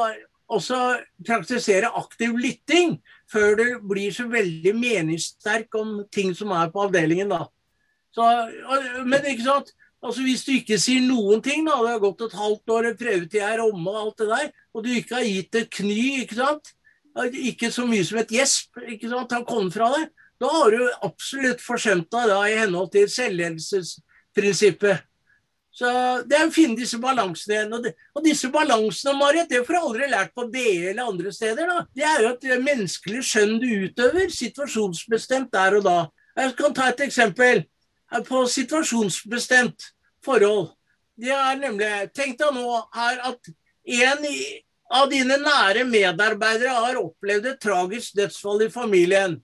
også 0.51 0.81
praktisere 1.23 1.93
aktiv 1.95 2.35
lytting 2.35 2.97
før 3.31 3.55
du 3.61 3.67
blir 3.87 4.11
så 4.11 4.27
veldig 4.27 4.75
meningssterk 4.75 5.79
om 5.79 6.01
ting 6.11 6.35
som 6.35 6.51
er 6.59 6.73
på 6.75 6.89
avdelingen, 6.89 7.31
da. 7.31 7.45
Så, 8.11 8.27
men 9.07 9.31
ikke 9.31 9.47
sant, 9.47 9.71
Altså 10.01 10.25
Hvis 10.25 10.45
du 10.47 10.55
ikke 10.55 10.79
sier 10.81 11.03
noen 11.05 11.43
ting, 11.45 11.67
da, 11.67 11.77
det 11.85 11.93
har 11.93 12.01
gått 12.03 12.23
et 12.25 12.37
halvt 12.39 12.73
år, 12.73 12.93
prøvetid 12.97 13.43
er 13.45 13.61
omme 13.61 13.93
og 13.93 13.99
alt 14.01 14.23
det 14.23 14.29
der, 14.31 14.47
og 14.73 14.85
du 14.85 14.95
ikke 14.95 15.19
har 15.19 15.27
gitt 15.29 15.59
et 15.61 15.69
kny, 15.77 15.99
ikke 16.23 16.39
sant, 16.39 16.73
ikke 17.37 17.69
så 17.75 17.85
mye 17.89 18.07
som 18.07 18.21
et 18.23 18.33
gjesp, 18.33 18.81
ikke 18.95 19.11
sant, 19.11 19.35
har 19.37 19.45
kommet 19.45 19.77
fra 19.77 19.91
deg, 19.93 20.09
da 20.41 20.49
har 20.55 20.73
du 20.73 20.87
absolutt 21.05 21.61
forsømt 21.61 22.09
deg 22.15 22.33
da 22.33 22.41
i 22.49 22.57
henhold 22.63 22.89
til 22.95 23.11
selvledelsesprinsippet. 23.13 25.05
Så 25.81 25.91
det 26.29 26.37
er 26.37 26.49
å 26.49 26.53
finne 26.53 26.77
disse 26.77 26.99
balansene 27.01 27.55
igjen. 27.55 27.75
Og, 27.77 27.85
det, 27.85 27.93
og 28.17 28.25
disse 28.25 28.51
balansene, 28.53 29.15
Marit, 29.17 29.49
det 29.49 29.63
får 29.65 29.77
du 29.77 29.81
aldri 29.81 30.09
lært 30.11 30.33
på 30.37 30.47
BE 30.53 30.91
eller 30.91 31.13
andre 31.13 31.33
steder. 31.33 31.69
da. 31.69 31.85
Det 31.97 32.07
er 32.09 32.25
jo 32.25 32.33
et 32.35 32.65
menneskelig 32.65 33.23
skjønn 33.29 33.55
du 33.63 33.69
utøver, 33.87 34.33
situasjonsbestemt 34.35 35.53
der 35.55 35.79
og 35.79 35.87
da. 35.87 35.99
Jeg 36.41 36.57
kan 36.59 36.75
ta 36.77 36.89
et 36.91 37.05
eksempel 37.07 37.63
på 38.27 38.43
situasjonsbestemt 38.51 39.91
forhold. 40.25 40.73
Det 41.21 41.33
er 41.35 41.61
nemlig 41.61 41.91
Tenk 42.17 42.39
deg 42.41 42.57
nå 42.57 42.81
her 42.97 43.21
at 43.31 43.51
en 44.01 44.27
av 44.91 45.11
dine 45.11 45.37
nære 45.39 45.85
medarbeidere 45.87 46.75
har 46.87 46.99
opplevd 47.01 47.53
et 47.53 47.63
tragisk 47.63 48.17
dødsfall 48.19 48.67
i 48.67 48.73
familien. 48.73 49.39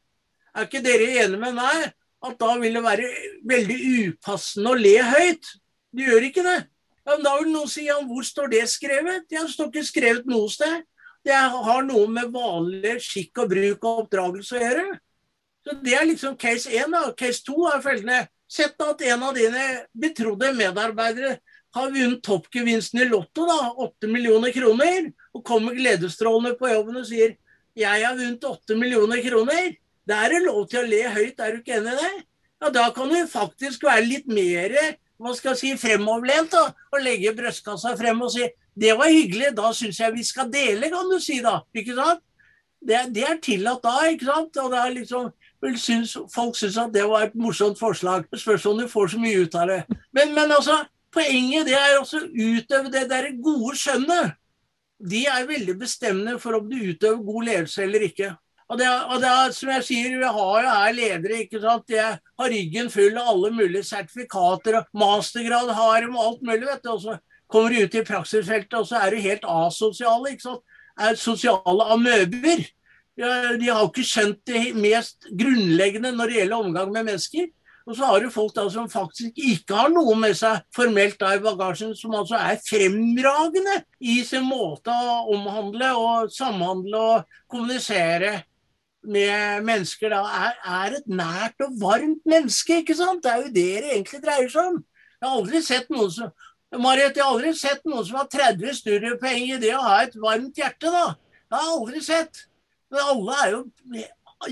Er 0.57 0.67
ikke 0.67 0.83
dere 0.83 1.13
enige 1.23 1.41
med 1.41 1.55
meg 1.59 1.91
at 2.27 2.39
da 2.41 2.57
vil 2.59 2.75
det 2.79 2.83
være 2.83 3.11
veldig 3.47 3.79
upassende 4.09 4.73
å 4.73 4.81
le 4.81 4.97
høyt? 5.05 5.53
Du 5.95 6.03
gjør 6.03 6.27
ikke 6.31 6.45
det. 6.47 6.59
Ja, 7.07 7.15
men 7.15 7.23
da 7.23 7.37
vil 7.39 7.53
noen 7.55 7.71
si 7.71 7.87
ja, 7.87 8.01
hvor 8.03 8.25
står 8.27 8.51
det 8.51 8.65
skrevet? 8.73 9.29
Ja, 9.31 9.45
det 9.45 9.53
står 9.53 9.71
ikke 9.71 9.87
skrevet 9.87 10.31
noe 10.31 10.51
sted. 10.51 10.83
Det 11.27 11.35
har 11.35 11.85
noe 11.87 12.07
med 12.11 12.33
vanlig 12.35 12.97
skikk 13.03 13.43
og 13.43 13.51
bruk 13.51 13.85
og 13.85 14.03
oppdragelse 14.05 14.57
å 14.57 14.63
gjøre. 14.63 14.87
Så 15.67 15.77
Det 15.83 15.95
er 15.95 16.07
liksom 16.07 16.37
case 16.39 16.71
1. 16.71 16.95
Case 17.19 17.43
2 17.47 17.55
er 17.73 17.83
følgende. 17.83 18.19
Sett 18.49 18.81
at 18.83 19.03
en 19.03 19.23
av 19.27 19.35
dine 19.35 19.63
betrodde 19.93 20.53
medarbeidere 20.55 21.39
har 21.77 21.91
vunnet 21.91 22.23
toppgevinsten 22.25 23.03
i 23.03 23.09
Lotto, 23.09 23.47
da, 23.49 23.73
8 23.85 24.09
millioner 24.09 24.55
kroner, 24.55 25.11
og 25.35 25.45
kommer 25.45 25.77
gledesstrålende 25.77 26.55
på 26.59 26.71
jobben 26.71 27.03
og 27.03 27.09
sier 27.09 27.37
'Jeg 27.77 28.07
har 28.07 28.17
vunnet 28.17 28.45
8 28.45 28.77
millioner 28.77 29.21
kroner'. 29.21 29.77
Da 30.07 30.25
er 30.25 30.29
det 30.31 30.47
lov 30.47 30.69
til 30.69 30.81
å 30.81 30.89
le 30.89 31.03
høyt, 31.03 31.41
er 31.41 31.53
du 31.53 31.59
ikke 31.59 31.77
enig 31.77 31.93
i 31.93 31.97
det? 31.97 32.25
Ja, 32.63 32.71
Da 32.71 32.91
kan 32.91 33.09
du 33.09 33.27
faktisk 33.27 33.83
være 33.83 34.07
litt 34.07 34.27
mer 34.27 34.97
hva 35.19 35.33
skal 35.37 35.55
jeg 35.55 35.59
si, 35.59 35.89
fremoverlent 35.89 36.53
da, 36.53 36.75
og 36.93 37.03
legge 37.03 37.35
brystkassa 37.37 37.97
frem 37.97 38.23
og 38.23 38.31
si 38.31 38.49
'Det 38.79 38.97
var 38.97 39.09
hyggelig, 39.09 39.57
da 39.57 39.73
syns 39.73 39.99
jeg 39.99 40.13
vi 40.13 40.23
skal 40.23 40.51
dele', 40.51 40.91
kan 40.91 41.09
du 41.11 41.19
si 41.19 41.41
da. 41.41 41.63
Ikke 41.75 41.95
sant? 41.95 42.21
Det, 42.87 43.15
det 43.15 43.25
er 43.25 43.39
tillatt 43.41 43.83
da, 43.83 44.05
ikke 44.05 44.27
sant? 44.27 44.57
Og 44.57 44.71
det 44.71 44.79
er 44.79 44.95
liksom 44.95 45.33
Syns, 45.75 46.17
folk 46.35 46.57
syns 46.57 46.79
at 46.79 46.95
det 46.95 47.05
var 47.09 47.27
et 47.27 47.35
morsomt 47.35 47.79
forslag. 47.79 48.27
Spørs 48.37 48.67
om 48.67 48.79
du 48.79 48.89
får 48.89 49.15
så 49.15 49.21
mye 49.21 49.43
ut 49.45 49.55
av 49.59 49.69
det. 49.69 49.83
Men, 50.15 50.35
men 50.35 50.53
altså, 50.53 50.79
poenget 51.15 51.67
det 51.67 51.77
er 51.79 51.99
også 51.99 52.23
å 52.23 52.31
utøve 52.31 52.93
det 52.93 53.07
der 53.11 53.31
gode 53.43 53.77
skjønnet. 53.79 54.37
De 54.97 55.27
er 55.29 55.49
veldig 55.49 55.77
bestemmende 55.79 56.39
for 56.41 56.57
om 56.57 56.69
du 56.71 56.77
utøver 56.77 57.25
god 57.25 57.49
ledelse 57.51 57.83
eller 57.85 58.07
ikke. 58.09 58.33
Og 58.67 58.79
det, 58.81 58.87
og 58.89 59.21
det 59.23 59.33
som 59.55 59.71
jeg 59.71 59.85
sier, 59.87 60.15
Vi 60.19 60.31
har 60.37 60.63
jo 60.63 60.71
her 60.71 60.95
ledere 60.95 61.43
ikke 61.45 61.61
sant? 61.63 61.87
De 61.89 62.01
har 62.01 62.51
ryggen 62.51 62.91
full 62.91 63.19
av 63.19 63.29
alle 63.35 63.51
mulige 63.55 63.87
sertifikater 63.87 64.81
og 64.81 64.89
mastergrad 64.93 65.71
har 65.77 66.01
de 66.03 66.11
og 66.11 66.23
alt 66.25 66.43
mulig. 66.43 66.67
vet 66.67 66.83
du, 66.83 66.91
og 66.91 67.03
så 67.03 67.19
kommer 67.49 67.71
du 67.71 67.85
ut 67.85 67.95
i 67.95 68.03
praksisfeltet, 68.03 68.75
og 68.75 68.87
så 68.87 68.99
er 69.05 69.15
du 69.15 69.23
helt 69.23 69.47
asosiale. 69.47 70.33
ikke 70.33 70.49
sant? 70.49 70.65
Er 70.99 71.15
sosiale 71.15 71.87
amøber. 71.95 72.65
De 73.17 73.69
har 73.71 73.85
ikke 73.87 74.05
skjønt 74.05 74.43
det 74.49 74.75
mest 74.77 75.29
grunnleggende 75.33 76.13
når 76.13 76.29
det 76.33 76.41
gjelder 76.41 76.65
omgang 76.65 76.91
med 76.93 77.07
mennesker. 77.09 77.47
Og 77.87 77.95
så 77.95 78.09
har 78.09 78.21
du 78.21 78.33
folk 78.35 78.51
da 78.57 78.65
som 78.71 78.89
faktisk 78.91 79.37
ikke 79.39 79.77
har 79.79 79.93
noe 79.95 80.17
med 80.19 80.35
seg 80.35 80.65
formelt 80.75 81.21
da 81.21 81.37
i 81.37 81.43
bagasjen, 81.43 81.95
som 81.95 82.17
altså 82.19 82.35
er 82.35 82.59
fremragende 82.67 83.77
i 84.03 84.19
sin 84.27 84.43
måte 84.49 84.91
å 84.91 85.21
omhandle 85.37 85.93
og 85.95 86.33
samhandle 86.35 87.03
og 87.13 87.39
kommunisere 87.53 88.41
med 89.07 89.63
mennesker. 89.69 90.11
da, 90.11 90.25
er, 90.49 90.59
er 90.81 90.99
et 90.99 91.07
nært 91.07 91.63
og 91.63 91.79
varmt 91.79 92.27
menneske, 92.27 92.83
ikke 92.83 92.99
sant? 92.99 93.23
Det 93.23 93.33
er 93.33 93.45
jo 93.45 93.55
det 93.55 93.71
det 93.87 93.95
egentlig 93.95 94.23
dreier 94.25 94.51
seg 94.51 94.75
om. 94.75 94.83
Jeg 95.21 95.29
har 95.29 95.39
aldri 95.39 95.63
sett 95.63 95.95
noen 95.95 96.13
som 96.13 96.35
Mariet, 96.83 97.15
jeg 97.15 97.23
har 97.23 97.31
aldri 97.37 97.55
sett 97.55 97.87
noen 97.87 98.05
som 98.05 98.19
har 98.19 98.27
30 98.33 98.75
studiepoeng 98.81 99.47
i 99.55 99.61
det 99.63 99.71
å 99.77 99.85
ha 99.85 100.01
et 100.03 100.19
varmt 100.19 100.59
hjerte, 100.59 100.91
da. 100.91 101.07
Jeg 101.47 101.55
har 101.55 101.71
aldri 101.71 102.03
sett. 102.03 102.43
Men 102.93 103.11
alle 103.13 103.37
er 103.43 103.53
jo 103.55 103.63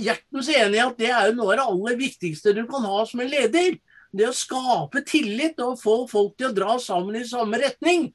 hjertens 0.00 0.50
enig 0.54 0.78
i 0.78 0.84
at 0.84 1.00
det 1.00 1.10
er 1.12 1.30
jo 1.30 1.38
noe 1.38 1.52
av 1.52 1.58
det 1.58 1.66
aller 1.70 1.98
viktigste 2.00 2.54
du 2.56 2.64
kan 2.70 2.86
ha 2.88 3.02
som 3.08 3.22
en 3.22 3.30
leder. 3.30 3.78
Det 4.14 4.28
å 4.28 4.36
skape 4.36 5.02
tillit 5.06 5.58
og 5.62 5.80
få 5.80 6.04
folk 6.10 6.36
til 6.38 6.50
å 6.50 6.54
dra 6.54 6.76
sammen 6.82 7.18
i 7.18 7.26
samme 7.26 7.58
retning, 7.58 8.08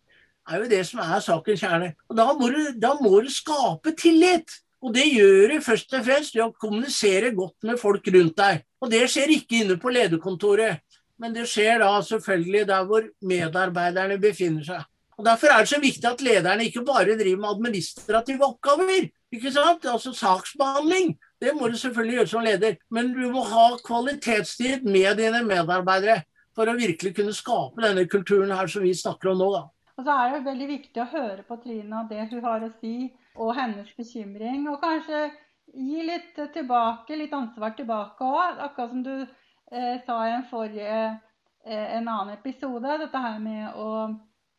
er 0.50 0.64
jo 0.64 0.72
det 0.72 0.82
som 0.88 1.02
er 1.04 1.20
sakens 1.24 1.62
kjerne. 1.62 1.92
Og 2.10 2.18
da 2.18 2.30
må, 2.34 2.50
du, 2.54 2.72
da 2.80 2.96
må 3.00 3.20
du 3.24 3.30
skape 3.34 3.94
tillit. 4.00 4.60
Og 4.80 4.94
det 4.96 5.10
gjør 5.12 5.52
du 5.52 5.58
først 5.64 5.92
og 5.98 6.06
fremst 6.08 6.38
ved 6.38 6.46
å 6.46 6.54
kommunisere 6.56 7.34
godt 7.36 7.68
med 7.68 7.80
folk 7.82 8.06
rundt 8.16 8.38
deg. 8.40 8.64
Og 8.80 8.92
det 8.94 9.04
skjer 9.12 9.34
ikke 9.36 9.60
inne 9.60 9.76
på 9.80 9.92
lederkontoret, 9.92 10.80
men 11.20 11.36
det 11.36 11.50
skjer 11.52 11.82
da 11.84 11.92
selvfølgelig 12.08 12.64
der 12.70 12.86
hvor 12.88 13.10
medarbeiderne 13.28 14.16
befinner 14.24 14.64
seg. 14.64 14.86
Og 15.20 15.26
Derfor 15.28 15.52
er 15.52 15.66
det 15.66 15.72
så 15.74 15.82
viktig 15.84 16.08
at 16.08 16.22
lederne 16.24 16.70
ikke 16.70 16.86
bare 16.88 17.18
driver 17.20 17.42
med 17.42 17.50
administrative 17.58 18.48
oppgaver, 18.48 19.10
ikke 19.36 19.52
sant? 19.54 19.86
Altså 19.86 20.14
saksbehandling. 20.16 21.14
Det 21.42 21.54
må 21.56 21.70
du 21.70 21.78
selvfølgelig 21.78 22.20
gjøre 22.20 22.32
som 22.34 22.46
leder. 22.46 22.78
Men 22.90 23.14
du 23.14 23.26
må 23.34 23.44
ha 23.48 23.66
kvalitetstid 23.86 24.88
med 24.88 25.20
dine 25.22 25.44
medarbeidere 25.46 26.24
for 26.58 26.70
å 26.70 26.78
virkelig 26.78 27.14
kunne 27.16 27.36
skape 27.36 27.84
denne 27.84 28.08
kulturen 28.10 28.52
her 28.52 28.68
som 28.72 28.84
vi 28.84 28.96
snakker 28.98 29.32
om 29.32 29.40
nå. 29.40 29.52
da. 29.54 29.62
Og 30.00 30.06
så 30.08 30.16
er 30.16 30.34
det 30.34 30.46
veldig 30.48 30.68
viktig 30.70 31.04
å 31.04 31.12
høre 31.12 31.44
på 31.48 31.60
Trine 31.60 32.02
og 32.02 32.12
det 32.12 32.26
hun 32.32 32.44
har 32.46 32.64
å 32.64 32.72
si, 32.80 33.10
og 33.36 33.52
hennes 33.58 33.90
bekymring. 33.98 34.66
Og 34.72 34.80
kanskje 34.82 35.28
gi 35.76 36.06
litt 36.08 36.40
tilbake, 36.54 37.18
litt 37.20 37.36
ansvar 37.36 37.76
tilbake 37.78 38.24
òg. 38.26 38.62
Akkurat 38.66 38.94
som 38.94 39.04
du 39.04 39.16
eh, 39.20 40.00
sa 40.06 40.22
i 40.26 40.38
en 40.38 40.48
forrige 40.50 41.02
eh, 41.04 41.98
en 41.98 42.08
annen 42.08 42.34
episode. 42.38 42.98
Dette 43.04 43.28
her 43.28 43.38
med 43.44 43.78
å 43.78 43.92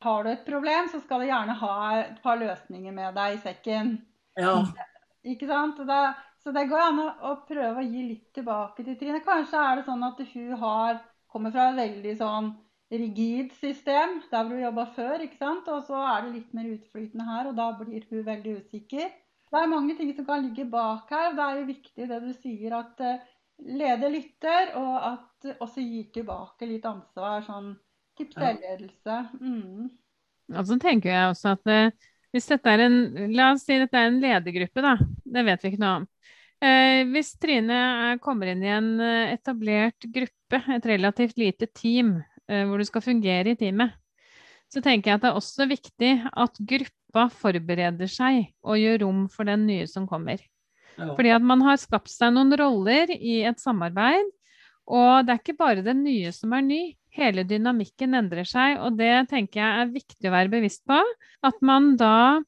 Har 0.00 0.24
du 0.24 0.30
et 0.30 0.46
problem, 0.46 0.87
så 0.88 0.96
skal 1.02 1.20
du 1.20 1.26
gjerne 1.28 1.52
ha 1.61 1.72
et 1.98 2.22
par 2.24 2.38
løsninger 2.40 2.92
med 2.96 3.12
deg 3.18 3.35
i 3.35 3.40
sekken. 3.42 3.98
Ja. 4.38 4.54
Ikke 5.26 5.48
sant? 5.50 5.80
Det, 5.86 6.00
så 6.40 6.52
det 6.56 6.68
går 6.70 6.82
an 6.86 7.00
å, 7.02 7.06
å, 7.28 7.36
prøve 7.48 7.82
å 7.82 7.86
gi 7.86 8.02
litt 8.06 8.28
tilbake 8.36 8.84
til 8.86 8.96
Trine. 9.00 9.22
Kanskje 9.24 9.60
er 9.60 9.80
det 9.80 9.86
sånn 9.88 10.04
at 10.06 10.20
hun 10.32 10.52
har, 10.62 11.00
kommer 11.30 11.54
fra 11.54 11.70
et 11.70 11.80
veldig 11.80 12.14
sånn 12.20 12.52
rigid 12.90 13.52
system 13.60 14.16
der 14.30 14.44
hvor 14.44 14.56
hun 14.56 14.64
jobba 14.64 14.86
før. 14.96 15.26
ikke 15.26 15.38
sant? 15.40 15.68
Og 15.70 15.84
så 15.88 15.98
er 16.12 16.24
det 16.24 16.38
litt 16.38 16.54
mer 16.56 16.70
utflytende 16.72 17.26
her, 17.28 17.50
og 17.50 17.58
da 17.58 17.68
blir 17.78 18.06
hun 18.10 18.24
veldig 18.26 18.56
usikker. 18.62 19.12
Det 19.50 19.58
er 19.58 19.70
mange 19.70 19.96
ting 19.98 20.10
som 20.14 20.26
kan 20.26 20.44
ligge 20.46 20.64
bak 20.70 21.10
her. 21.10 21.34
Det 21.34 21.44
er 21.44 21.60
jo 21.60 21.68
viktig 21.68 22.08
det 22.10 22.20
du 22.22 22.32
sier, 22.38 22.74
at 22.78 23.02
uh, 23.02 23.30
leder 23.66 24.12
lytter, 24.14 24.74
og 24.78 24.92
at 25.10 25.48
også 25.58 25.82
gir 25.82 26.10
tilbake 26.14 26.68
litt 26.70 26.86
ansvar. 26.86 27.42
Sånn 27.46 27.74
Tips 28.18 28.36
til 28.36 28.58
ledelse. 28.60 29.16
Mm. 29.40 29.90
Og 30.50 30.66
så 30.66 30.76
tenker 30.82 31.12
jeg 31.12 31.28
også 31.30 31.54
at 31.54 31.70
uh, 31.70 32.08
hvis 32.34 32.48
dette 32.50 32.72
er 32.72 32.84
en, 32.86 32.98
La 33.34 33.50
oss 33.54 33.64
si 33.66 33.78
dette 33.78 33.98
er 33.98 34.10
en 34.10 34.20
ledergruppe, 34.22 34.84
da. 34.84 34.96
Det 35.24 35.44
vet 35.46 35.64
vi 35.64 35.72
ikke 35.72 35.82
noe 35.82 36.00
om. 36.00 36.08
Eh, 36.60 37.02
hvis 37.08 37.32
Trine 37.40 38.18
kommer 38.20 38.50
inn 38.52 38.62
i 38.64 38.70
en 38.74 38.90
eh, 39.00 39.32
etablert 39.34 40.04
gruppe, 40.12 40.60
et 40.76 40.86
relativt 40.90 41.40
lite 41.40 41.70
team, 41.72 42.18
eh, 42.50 42.66
hvor 42.68 42.80
du 42.80 42.86
skal 42.86 43.04
fungere 43.04 43.54
i 43.54 43.58
teamet, 43.58 43.96
så 44.70 44.82
tenker 44.84 45.10
jeg 45.10 45.18
at 45.18 45.24
det 45.24 45.30
er 45.30 45.40
også 45.40 45.66
viktig 45.70 46.12
at 46.28 46.60
gruppa 46.72 47.26
forbereder 47.34 48.10
seg 48.10 48.52
og 48.62 48.78
gjør 48.78 49.00
rom 49.06 49.24
for 49.32 49.48
den 49.48 49.64
nye 49.66 49.88
som 49.90 50.06
kommer. 50.06 50.38
Ja. 51.00 51.14
Fordi 51.16 51.32
at 51.34 51.42
man 51.42 51.64
har 51.64 51.80
skapt 51.80 52.12
seg 52.12 52.36
noen 52.36 52.54
roller 52.60 53.10
i 53.16 53.40
et 53.48 53.62
samarbeid, 53.62 54.28
og 54.90 55.26
det 55.26 55.34
er 55.34 55.42
ikke 55.42 55.58
bare 55.58 55.86
den 55.86 56.04
nye 56.04 56.30
som 56.34 56.52
er 56.54 56.66
ny 56.66 56.82
hele 57.16 57.44
dynamikken 57.48 58.14
endrer 58.18 58.46
seg, 58.48 58.78
og 58.84 58.98
det 59.00 59.28
tenker 59.30 59.60
jeg 59.60 59.82
er 59.82 59.92
viktig 59.94 60.30
å 60.30 60.34
være 60.34 60.52
bevisst 60.52 60.84
på. 60.88 60.98
At 61.46 61.58
man 61.64 61.94
da 62.00 62.40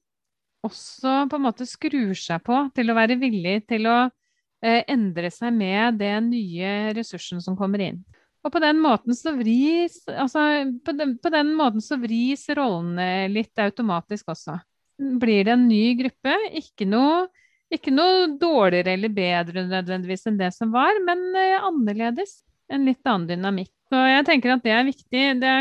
også 0.62 1.24
på 1.30 1.38
en 1.38 1.46
måte 1.46 1.66
skrur 1.66 2.14
seg 2.18 2.42
på 2.46 2.58
til 2.76 2.92
å 2.92 2.96
være 2.96 3.18
villig 3.20 3.62
til 3.70 3.88
å 3.90 3.98
eh, 4.06 4.82
endre 4.90 5.30
seg 5.34 5.54
med 5.56 5.98
den 6.02 6.30
nye 6.30 6.92
ressursen 6.96 7.42
som 7.42 7.58
kommer 7.58 7.82
inn. 7.82 8.02
Og 8.42 8.50
på 8.50 8.62
den 8.62 8.80
måten 8.82 9.14
så 9.14 9.34
vris, 9.38 10.00
altså, 10.10 10.40
på 10.82 10.94
den, 10.98 11.16
på 11.22 11.30
den 11.30 11.52
måten 11.58 11.82
så 11.82 11.98
vris 12.02 12.48
rollene 12.50 13.28
litt 13.30 13.58
automatisk 13.62 14.32
også. 14.34 14.58
blir 14.98 15.44
det 15.46 15.52
en 15.54 15.68
ny 15.68 15.94
gruppe. 15.98 16.34
Ikke 16.58 16.86
noe, 16.86 17.28
ikke 17.70 17.94
noe 17.94 18.32
dårligere 18.38 18.96
eller 18.96 19.14
bedre 19.14 19.66
nødvendigvis 19.66 20.26
enn 20.30 20.40
det 20.40 20.50
som 20.54 20.74
var, 20.74 20.98
men 21.06 21.22
eh, 21.38 21.58
annerledes. 21.62 22.40
En 22.72 22.86
litt 22.88 23.06
annen 23.06 23.28
dynamikk. 23.28 23.74
Så 23.92 23.98
jeg 24.08 24.24
tenker 24.24 24.54
at 24.54 24.62
det 24.64 24.72
er 24.72 24.86
viktig. 24.88 25.22
Det 25.42 25.56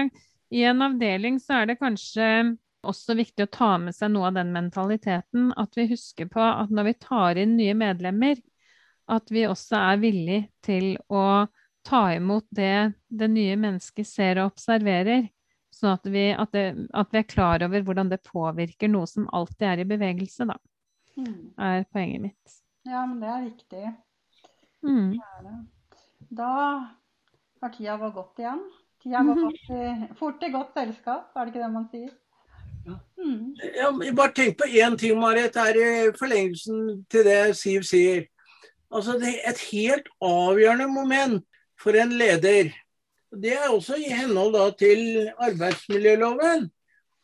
I 0.56 0.64
en 0.70 0.84
avdeling 0.86 1.40
så 1.44 1.62
er 1.62 1.72
det 1.72 1.82
kanskje 1.82 2.28
også 2.88 3.16
viktig 3.20 3.44
å 3.44 3.52
ta 3.52 3.74
med 3.82 3.96
seg 3.96 4.14
noe 4.14 4.30
av 4.30 4.38
den 4.40 4.54
mentaliteten. 4.56 5.50
At 5.60 5.76
vi 5.76 5.90
husker 5.92 6.30
på 6.32 6.40
at 6.40 6.72
når 6.72 6.88
vi 6.88 6.94
tar 7.04 7.42
inn 7.42 7.58
nye 7.60 7.76
medlemmer, 7.76 8.40
at 9.12 9.34
vi 9.36 9.44
også 9.50 9.82
er 9.82 10.00
villig 10.00 10.40
til 10.64 10.96
å 11.12 11.44
ta 11.84 12.02
imot 12.16 12.46
det 12.56 12.94
det 13.10 13.28
nye 13.34 13.58
mennesket 13.60 14.08
ser 14.08 14.40
og 14.40 14.54
observerer. 14.54 15.28
Sånn 15.76 15.98
at 15.98 16.08
vi, 16.14 16.24
at, 16.32 16.56
det, 16.56 16.88
at 16.96 17.12
vi, 17.12 17.20
er 17.20 17.28
klar 17.28 17.64
over 17.68 17.84
hvordan 17.84 18.14
det 18.14 18.22
påvirker 18.28 18.92
noe 18.92 19.10
som 19.10 19.28
alltid 19.36 19.68
er 19.74 19.84
i 19.84 19.90
bevegelse, 19.92 20.48
da. 20.48 20.56
Mm. 21.20 21.52
Er 21.60 21.84
poenget 21.92 22.28
mitt. 22.30 22.58
Ja, 22.88 23.04
men 23.04 23.20
det 23.20 23.32
er 23.34 23.46
viktig. 23.50 23.94
Mm. 24.88 25.14
Det 25.18 25.30
er 25.36 25.46
det. 25.50 25.56
Da 26.32 26.56
har 27.62 27.74
tida 27.76 27.98
vår 28.02 28.14
godt 28.16 28.42
igjen. 28.42 28.66
Tida 29.02 29.22
går 29.26 29.40
gått 29.46 29.72
i, 29.74 30.10
fort 30.20 30.44
i 30.46 30.52
godt 30.54 30.76
selskap, 30.78 31.32
er 31.36 31.46
det 31.46 31.54
ikke 31.54 31.64
det 31.64 31.72
man 31.74 31.88
sier? 31.94 32.12
Ja. 32.82 32.98
Mm. 33.22 33.56
Ja, 33.78 33.90
bare 34.18 34.34
tenk 34.34 34.58
på 34.58 34.68
én 34.70 34.98
ting, 34.98 35.18
Marit, 35.22 35.58
her 35.58 35.78
i 35.78 35.90
forlengelsen 36.18 37.04
til 37.12 37.26
det 37.28 37.40
Siv 37.58 37.86
sier. 37.86 38.28
Altså, 38.92 39.18
det 39.22 39.36
er 39.38 39.52
Et 39.54 39.66
helt 39.72 40.10
avgjørende 40.22 40.88
moment 40.92 41.46
for 41.82 41.98
en 41.98 42.14
leder, 42.18 42.72
det 43.32 43.54
er 43.54 43.70
også 43.70 43.96
i 43.96 44.12
henhold 44.12 44.54
da, 44.54 44.66
til 44.76 45.30
arbeidsmiljøloven, 45.40 46.68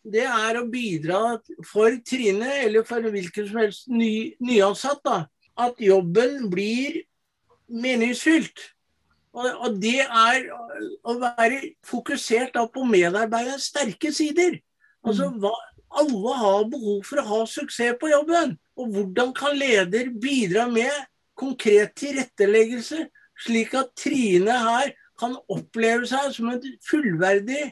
det 0.07 0.23
er 0.23 0.59
å 0.59 0.67
bidra 0.71 1.19
for 1.67 1.97
Trine, 2.07 2.47
eller 2.63 2.85
for 2.87 3.03
hvilken 3.11 3.49
som 3.49 3.59
helst 3.59 3.89
ny, 3.91 4.37
nyansatt, 4.39 5.01
da, 5.03 5.25
at 5.59 5.81
jobben 5.83 6.47
blir 6.51 7.01
meningsfylt. 7.67 8.61
Og, 9.37 9.75
det 9.81 10.01
er 10.01 10.47
å 11.05 11.17
være 11.21 11.59
fokusert 11.85 12.57
på 12.73 12.85
medarbeiderens 12.89 13.69
sterke 13.69 14.11
sider. 14.13 14.57
Altså, 15.05 15.29
mm. 15.29 15.41
hva, 15.43 15.53
Alle 15.97 16.33
har 16.35 16.65
behov 16.71 17.03
for 17.07 17.21
å 17.21 17.27
ha 17.27 17.43
suksess 17.47 17.95
på 18.01 18.09
jobben. 18.11 18.57
Og 18.77 18.89
hvordan 18.95 19.33
kan 19.37 19.55
leder 19.57 20.09
bidra 20.21 20.65
med 20.69 20.91
konkret 21.37 21.93
tilretteleggelse, 22.01 23.05
slik 23.45 23.75
at 23.77 23.93
Trine 23.97 24.57
her 24.65 24.91
kan 25.19 25.37
oppleve 25.49 26.07
seg 26.09 26.33
som 26.33 26.49
en 26.51 26.63
fullverdig 26.85 27.71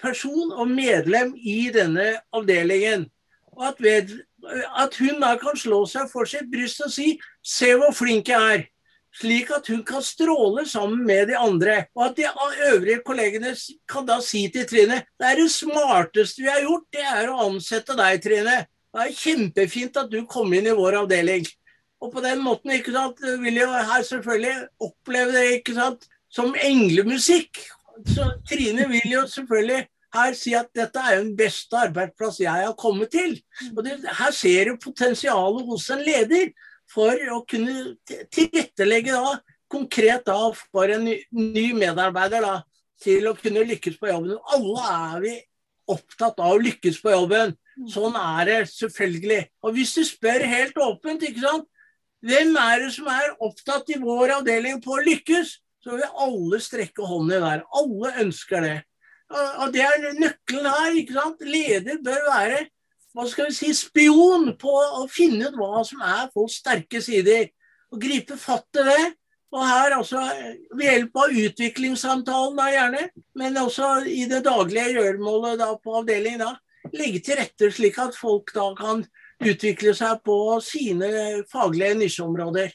person 0.00 0.52
og 0.52 0.70
medlem 0.70 1.34
i 1.38 1.70
denne 1.74 2.14
avdelingen. 2.34 3.08
Og 3.54 3.66
at, 3.68 3.82
ved, 3.82 4.14
at 4.78 4.96
hun 4.98 5.20
da 5.22 5.34
kan 5.42 5.58
slå 5.58 5.84
seg 5.90 6.08
for 6.10 6.28
sitt 6.28 6.50
bryst 6.50 6.82
og 6.86 6.90
si 6.90 7.18
'se 7.42 7.74
hvor 7.78 7.94
flink 7.94 8.28
jeg 8.28 8.54
er' 8.54 8.66
slik 9.14 9.50
at 9.54 9.68
hun 9.70 9.82
kan 9.86 10.02
stråle 10.02 10.64
sammen 10.68 11.04
med 11.06 11.28
de 11.30 11.38
andre. 11.38 11.84
Og 11.94 12.08
at 12.08 12.16
de 12.18 12.28
øvrige 12.70 13.02
kollegene 13.06 13.54
kan 13.90 14.06
da 14.08 14.20
si 14.24 14.46
til 14.52 14.66
Trine 14.68 15.02
det 15.06 15.28
er 15.28 15.40
det 15.40 15.50
smarteste 15.54 16.42
vi 16.42 16.50
har 16.50 16.64
gjort, 16.64 16.88
det 16.92 17.04
er 17.04 17.30
å 17.30 17.42
ansette 17.48 17.96
deg, 17.98 18.22
Trine. 18.24 18.58
Det 18.94 19.04
er 19.04 19.16
kjempefint 19.18 19.96
at 19.98 20.10
du 20.10 20.20
kom 20.30 20.52
inn 20.54 20.68
i 20.70 20.76
vår 20.76 21.00
avdeling. 21.02 21.46
Og 22.02 22.12
på 22.12 22.22
den 22.24 22.42
måten 22.44 22.74
ikke 22.74 22.92
sant, 22.94 23.22
vil 23.22 23.56
jeg 23.58 23.86
her 23.88 24.04
selvfølgelig 24.04 24.68
oppleve 24.82 25.32
det 25.34 25.46
ikke 25.60 25.78
sant, 25.78 26.06
som 26.30 26.54
englemusikk. 26.58 27.62
Så 28.10 28.28
Trine 28.50 28.88
vil 28.90 29.14
jo 29.14 29.24
selvfølgelig 29.30 29.86
her 30.14 30.36
si 30.38 30.52
at 30.54 30.70
dette 30.76 31.00
er 31.00 31.16
jo 31.16 31.24
den 31.24 31.36
beste 31.38 31.78
arbeidsplass 31.78 32.38
jeg 32.42 32.66
har 32.66 32.76
kommet 32.78 33.10
til. 33.14 33.34
Og 33.74 33.82
det, 33.86 33.98
Her 34.18 34.34
ser 34.34 34.70
du 34.70 34.78
potensialet 34.82 35.66
hos 35.66 35.88
en 35.90 36.04
leder 36.06 36.52
for 36.94 37.34
å 37.34 37.40
kunne 37.48 37.96
tilrettelegge 38.32 39.16
da, 39.16 39.34
konkret 39.70 40.24
da, 40.28 40.38
for 40.70 40.92
en 40.94 41.08
ny, 41.08 41.66
medarbeider 41.74 42.44
da, 42.44 42.54
til 43.02 43.26
å 43.28 43.34
kunne 43.38 43.66
lykkes 43.66 43.98
på 44.00 44.10
jobben. 44.12 44.38
Alle 44.54 44.86
er 44.94 45.20
vi 45.24 45.34
opptatt 45.90 46.38
av 46.40 46.54
å 46.54 46.62
lykkes 46.62 47.00
på 47.02 47.12
jobben. 47.12 47.54
Sånn 47.90 48.14
er 48.16 48.46
det 48.48 48.58
selvfølgelig. 48.70 49.40
Og 49.66 49.74
hvis 49.76 49.96
du 49.98 50.04
spør 50.06 50.46
helt 50.46 50.78
åpent, 50.80 51.26
ikke 51.26 51.42
sant 51.42 51.70
hvem 52.24 52.54
er 52.56 52.86
det 52.86 52.92
som 52.94 53.08
er 53.12 53.34
opptatt 53.44 53.90
i 53.92 54.00
vår 54.00 54.38
avdeling 54.38 54.78
på 54.84 54.94
å 54.94 55.02
lykkes, 55.04 55.58
så 55.84 55.98
vil 55.98 56.20
alle 56.24 56.60
strekke 56.64 57.04
hånden 57.04 57.36
i 57.36 57.40
været. 57.42 57.66
Alle 57.76 58.12
ønsker 58.22 58.64
det. 58.64 58.76
Og 59.34 59.74
det 59.74 59.82
er 59.84 60.06
nøkkelen 60.16 60.70
her. 60.70 60.96
ikke 61.00 61.16
sant? 61.18 61.44
Leder 61.44 62.00
bør 62.04 62.22
være 62.30 62.62
hva 63.14 63.26
skal 63.30 63.50
vi 63.50 63.54
si, 63.54 63.70
spion 63.78 64.48
på 64.58 64.72
å 64.74 65.04
finne 65.10 65.48
ut 65.48 65.58
hva 65.58 65.84
som 65.86 66.02
er 66.02 66.32
folks 66.34 66.58
sterke 66.62 67.02
sider. 67.04 67.46
Og 67.94 68.00
gripe 68.02 68.36
fatt 68.40 68.80
i 68.80 68.86
det. 68.88 69.04
Og 69.54 69.62
her 69.62 69.94
altså 69.94 70.20
ved 70.74 70.88
hjelp 70.88 71.18
av 71.22 71.36
utviklingssamtalen 71.44 72.56
da 72.58 72.70
gjerne, 72.72 73.02
men 73.38 73.58
også 73.60 73.90
i 74.10 74.24
det 74.30 74.40
daglige 74.48 74.96
gjøremålet 74.96 75.60
da 75.60 75.68
på 75.78 76.00
avdelingen 76.00 76.42
da, 76.42 76.54
legge 76.90 77.20
til 77.22 77.38
rette 77.38 77.70
slik 77.70 78.00
at 78.02 78.18
folk 78.18 78.50
da 78.56 78.72
kan 78.74 79.04
utvikle 79.44 79.94
seg 79.94 80.24
på 80.26 80.38
sine 80.64 81.12
faglige 81.52 82.00
nisjeområder. 82.00 82.74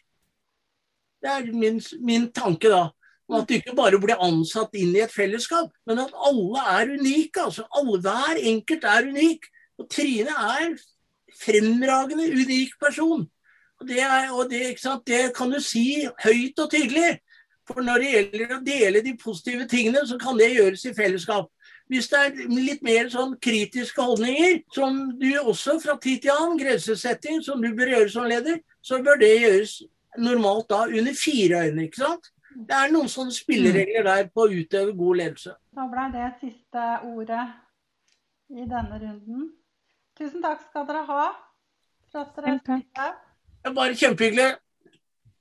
Det 1.19 1.33
er 1.33 1.51
min, 1.51 1.81
min 1.99 2.29
tanke 2.31 2.71
da. 2.71 2.85
At 3.29 3.45
du 3.45 3.57
ikke 3.59 3.75
bare 3.77 3.99
blir 4.01 4.23
ansatt 4.23 4.73
inn 4.79 4.95
i 4.95 5.03
et 5.03 5.13
fellesskap, 5.13 5.69
men 5.85 5.99
at 6.01 6.15
alle 6.15 6.63
er 6.79 6.95
unike. 6.95 7.43
altså 7.43 7.67
alle, 7.75 7.99
Hver 8.01 8.39
enkelt 8.53 8.87
er 8.87 9.09
unik. 9.11 9.49
Og 9.79 9.87
Trine 9.91 10.35
er 10.35 10.73
fremragende, 11.39 12.29
unik 12.35 12.75
person. 12.81 13.27
Og, 13.79 13.87
det, 13.87 14.01
er, 14.03 14.31
og 14.31 14.49
det, 14.51 14.75
det, 15.07 15.21
kan 15.35 15.51
du 15.51 15.59
si 15.63 16.05
høyt 16.23 16.59
og 16.59 16.71
tydelig. 16.71 17.19
For 17.69 17.85
når 17.85 18.01
det 18.01 18.09
gjelder 18.11 18.55
å 18.55 18.63
dele 18.65 19.01
de 19.05 19.13
positive 19.21 19.67
tingene, 19.69 20.01
så 20.09 20.17
kan 20.19 20.37
det 20.39 20.49
gjøres 20.55 20.87
i 20.89 20.95
fellesskap. 20.97 21.51
Hvis 21.89 22.09
det 22.09 22.19
er 22.19 22.49
litt 22.53 22.81
mer 22.85 23.07
sånn 23.09 23.35
kritiske 23.41 24.03
holdninger, 24.05 24.59
som 24.73 24.97
du 25.17 25.29
også 25.39 25.79
fra 25.81 25.95
tid 26.01 26.25
til 26.25 26.33
annen, 26.33 26.57
grensesetting, 26.59 27.39
som 27.45 27.61
du 27.61 27.71
bør 27.77 27.93
gjøre 27.95 28.11
som 28.13 28.27
leder, 28.29 28.59
så 28.81 28.99
bør 29.05 29.21
det 29.21 29.31
gjøres 29.41 29.77
normalt 30.17 30.69
da 30.69 30.83
under 30.89 31.15
fire 31.17 31.63
øyne. 31.65 31.87
ikke 31.87 32.01
sant? 32.01 32.29
Det 32.49 32.75
er 32.75 32.91
noen 32.91 33.09
sånne 33.09 33.33
spilleregler 33.33 34.05
der 34.05 34.29
på 34.33 34.45
å 34.45 34.51
utøve 34.51 34.93
god 34.97 35.21
ledelse. 35.21 35.55
Da 35.77 35.85
ble 35.89 36.05
det 36.13 36.29
siste 36.41 36.85
ordet 37.07 37.45
i 38.49 38.65
denne 38.65 38.97
runden. 38.97 39.49
Tusen 40.19 40.41
takk 40.43 40.63
skal 40.67 40.87
dere 40.87 41.05
ha 41.07 41.25
for 42.11 42.19
at 42.25 42.35
dere 42.35 42.55
er 42.57 42.81
her. 42.97 43.13
er 43.65 43.73
bare 43.73 43.95
kjempehyggelig. 43.95 44.49